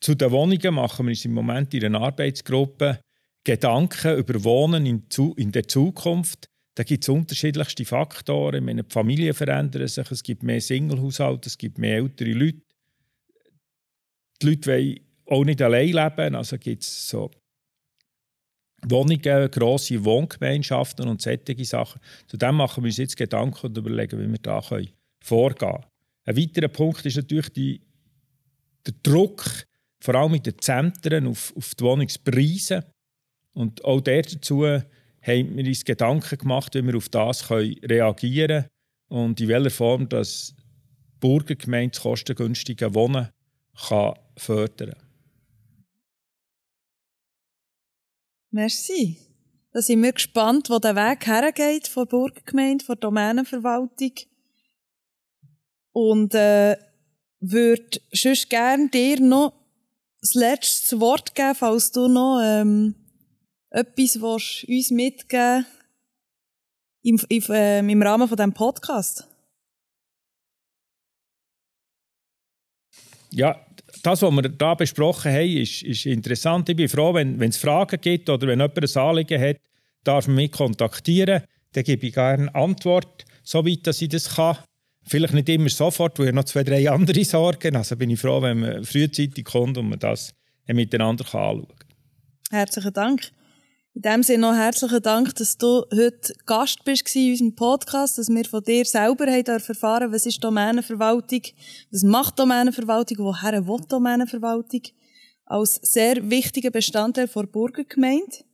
Zu 0.00 0.14
den 0.14 0.30
Wohnungen 0.30 0.74
machen 0.74 1.06
wir 1.06 1.10
uns 1.10 1.24
im 1.24 1.32
Moment 1.32 1.72
in 1.74 1.84
einer 1.84 2.00
Arbeitsgruppe 2.00 3.00
Gedanken 3.42 4.18
über 4.18 4.44
Wohnen 4.44 4.84
in, 4.84 5.52
der 5.52 5.66
Zukunft 5.66 6.50
da 6.80 6.84
gibt 6.84 7.04
es 7.04 7.08
unterschiedlichste 7.08 7.84
Faktoren. 7.84 8.64
Meine, 8.64 8.84
die 8.84 8.92
Familien 8.92 9.34
verändern 9.34 9.86
sich, 9.86 10.10
es 10.10 10.22
gibt 10.22 10.42
mehr 10.42 10.62
Singlehaushalte, 10.62 11.48
es 11.48 11.58
gibt 11.58 11.78
mehr 11.78 11.96
ältere 11.96 12.32
Leute. 12.32 12.62
Die 14.40 14.46
Leute 14.46 14.70
wollen 14.70 15.00
auch 15.26 15.44
nicht 15.44 15.62
allein 15.62 15.92
leben, 15.92 16.34
also 16.34 16.58
gibt 16.58 16.82
es 16.82 17.08
so 17.08 17.30
Wohnungen, 18.86 19.50
grosse 19.50 20.04
Wohngemeinschaften 20.04 21.08
und 21.08 21.20
solche 21.20 21.64
Sachen. 21.64 22.00
Zudem 22.26 22.56
machen 22.56 22.82
wir 22.82 22.88
uns 22.88 22.96
jetzt 22.96 23.16
Gedanken 23.16 23.66
und 23.66 23.76
überlegen, 23.76 24.18
wie 24.18 24.30
wir 24.30 24.38
da 24.38 24.60
vorgehen 24.60 25.58
können. 25.58 25.84
Ein 26.24 26.36
weiterer 26.36 26.68
Punkt 26.68 27.04
ist 27.04 27.16
natürlich 27.16 27.50
die, 27.50 27.82
der 28.86 28.94
Druck, 29.02 29.44
vor 30.02 30.14
allem 30.14 30.34
in 30.34 30.42
den 30.42 30.58
Zentren, 30.58 31.26
auf, 31.26 31.52
auf 31.56 31.74
die 31.74 31.84
Wohnungspreise. 31.84 32.84
Und 33.52 33.84
auch 33.84 34.00
dazu 34.00 34.64
haben 34.64 35.56
wir 35.56 35.66
uns 35.66 35.84
Gedanken 35.84 36.38
gemacht, 36.38 36.74
wie 36.74 36.86
wir 36.86 36.96
auf 36.96 37.08
das 37.08 37.50
reagieren 37.50 38.62
können 38.62 38.68
und 39.08 39.40
in 39.40 39.48
welcher 39.48 39.70
Form 39.70 40.08
das 40.08 40.54
Burgergemeinde 41.20 41.90
das 41.92 42.02
kostengünstige 42.02 42.94
Wohnen 42.94 43.28
kann 43.76 44.14
fördern 44.36 44.90
kann. 44.90 45.10
Merci. 48.50 49.16
Da 49.72 49.80
sind 49.80 50.02
wir 50.02 50.12
gespannt, 50.12 50.68
wo 50.68 50.78
der 50.78 50.96
Weg 50.96 51.26
hergeht 51.26 51.86
von 51.86 52.04
der 52.04 52.10
Burgergemeinde, 52.10 52.84
von 52.84 52.94
der 52.96 53.00
Domänenverwaltung. 53.00 54.12
Und 55.92 56.34
äh, 56.34 56.76
würde 57.40 58.00
sonst 58.12 58.50
gerne 58.50 58.88
dir 58.88 59.20
noch 59.20 59.54
das 60.20 60.34
letzte 60.34 61.00
Wort 61.00 61.34
geben, 61.34 61.54
falls 61.54 61.92
du 61.92 62.08
noch 62.08 62.40
ähm, 62.42 62.94
etwas 63.70 64.20
willst 64.20 64.64
uns 64.68 64.90
mitgeben 64.90 65.66
im, 67.02 67.20
im, 67.28 67.42
äh, 67.50 67.78
im 67.78 68.02
Rahmen 68.02 68.28
von 68.28 68.36
diesem 68.36 68.52
Podcast? 68.52 69.29
Ja, 73.32 73.56
das, 74.02 74.22
was 74.22 74.32
wir 74.32 74.42
hier 74.42 74.76
besprochen 74.76 75.32
haben, 75.32 75.56
ist, 75.56 75.82
ist 75.82 76.06
interessant. 76.06 76.68
Ich 76.68 76.76
bin 76.76 76.88
froh, 76.88 77.14
wenn, 77.14 77.38
wenn 77.38 77.50
es 77.50 77.56
Fragen 77.56 78.00
gibt 78.00 78.28
oder 78.28 78.46
wenn 78.46 78.60
jemand 78.60 78.78
ein 78.78 79.02
Anliegen 79.02 79.40
hat, 79.40 79.56
darf 80.04 80.26
man 80.26 80.36
mich 80.36 80.52
kontaktieren. 80.52 81.42
Dann 81.72 81.84
gebe 81.84 82.06
ich 82.06 82.14
gerne 82.14 82.52
Antwort, 82.54 83.24
soweit 83.42 83.86
dass 83.86 84.02
ich 84.02 84.08
das 84.08 84.36
kann. 84.36 84.58
Vielleicht 85.06 85.34
nicht 85.34 85.48
immer 85.48 85.68
sofort, 85.68 86.18
weil 86.18 86.28
ich 86.28 86.34
noch 86.34 86.44
zwei, 86.44 86.62
drei 86.62 86.88
andere 86.90 87.24
Sorgen 87.24 87.76
Also 87.76 87.96
bin 87.96 88.10
ich 88.10 88.20
froh, 88.20 88.42
wenn 88.42 88.60
man 88.60 88.84
frühzeitig 88.84 89.44
kommt 89.44 89.78
und 89.78 89.88
man 89.88 89.98
das 89.98 90.32
miteinander 90.66 91.24
anschauen 91.24 91.66
kann. 91.68 91.88
Herzlichen 92.50 92.92
Dank. 92.92 93.32
In 93.92 94.02
dem 94.02 94.22
Sinne 94.22 94.46
noch 94.46 94.54
herzlichen 94.54 95.02
Dank, 95.02 95.34
dass 95.34 95.58
du 95.58 95.84
heute 95.92 96.32
Gast 96.46 96.84
bist 96.84 97.14
in 97.16 97.32
unserem 97.32 97.56
Podcast, 97.56 98.18
dass 98.18 98.28
wir 98.28 98.44
von 98.44 98.62
dir 98.62 98.84
selber 98.84 99.26
haben 99.26 99.44
erfahren 99.46 100.12
was 100.12 100.26
ist 100.26 100.42
Domänenverwaltung, 100.44 101.42
was 101.90 102.04
macht 102.04 102.38
Domänenverwaltung, 102.38 103.18
woher 103.18 103.66
will 103.66 103.80
Domänenverwaltung, 103.88 104.82
als 105.44 105.80
sehr 105.82 106.30
wichtiger 106.30 106.70
Bestandteil 106.70 107.26
der 107.26 107.42
Burgergemeinde. 107.42 108.44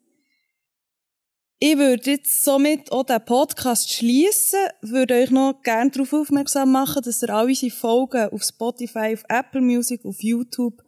Ich 1.58 1.76
würde 1.76 2.12
jetzt 2.12 2.42
somit 2.42 2.90
auch 2.90 3.04
den 3.04 3.22
Podcast 3.22 3.92
schließen, 3.92 4.58
würde 4.80 5.14
euch 5.16 5.30
noch 5.30 5.60
gerne 5.62 5.90
darauf 5.90 6.14
aufmerksam 6.14 6.72
machen, 6.72 7.02
dass 7.02 7.22
ihr 7.22 7.28
all 7.28 7.46
unsere 7.46 7.70
Folgen 7.70 8.30
auf 8.30 8.42
Spotify, 8.42 9.12
auf 9.12 9.24
Apple 9.28 9.60
Music, 9.60 10.02
auf 10.06 10.22
YouTube 10.22 10.82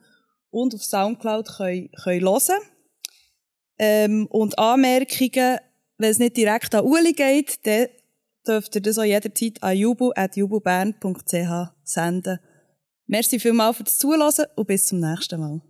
und 0.50 0.74
auf 0.74 0.82
Soundcloud 0.82 1.48
könnt, 1.58 1.90
könnt 2.02 2.22
hören 2.22 2.40
könnt. 2.46 2.77
Ähm, 3.78 4.26
und 4.30 4.58
Anmerkungen, 4.58 5.58
wenn 5.98 6.10
es 6.10 6.18
nicht 6.18 6.36
direkt 6.36 6.74
an 6.74 6.84
Uli 6.84 7.12
geht, 7.12 7.64
dann 7.66 7.88
dürft 8.46 8.74
ihr 8.74 8.80
das 8.80 8.98
auch 8.98 9.04
jederzeit 9.04 9.62
an 9.62 9.76
jubu.jububern.ch 9.76 11.70
senden. 11.84 12.38
Merci 13.06 13.38
vielmals 13.40 13.76
fürs 13.78 13.98
Zuhören 13.98 14.46
und 14.56 14.66
bis 14.66 14.86
zum 14.86 15.00
nächsten 15.00 15.40
Mal. 15.40 15.60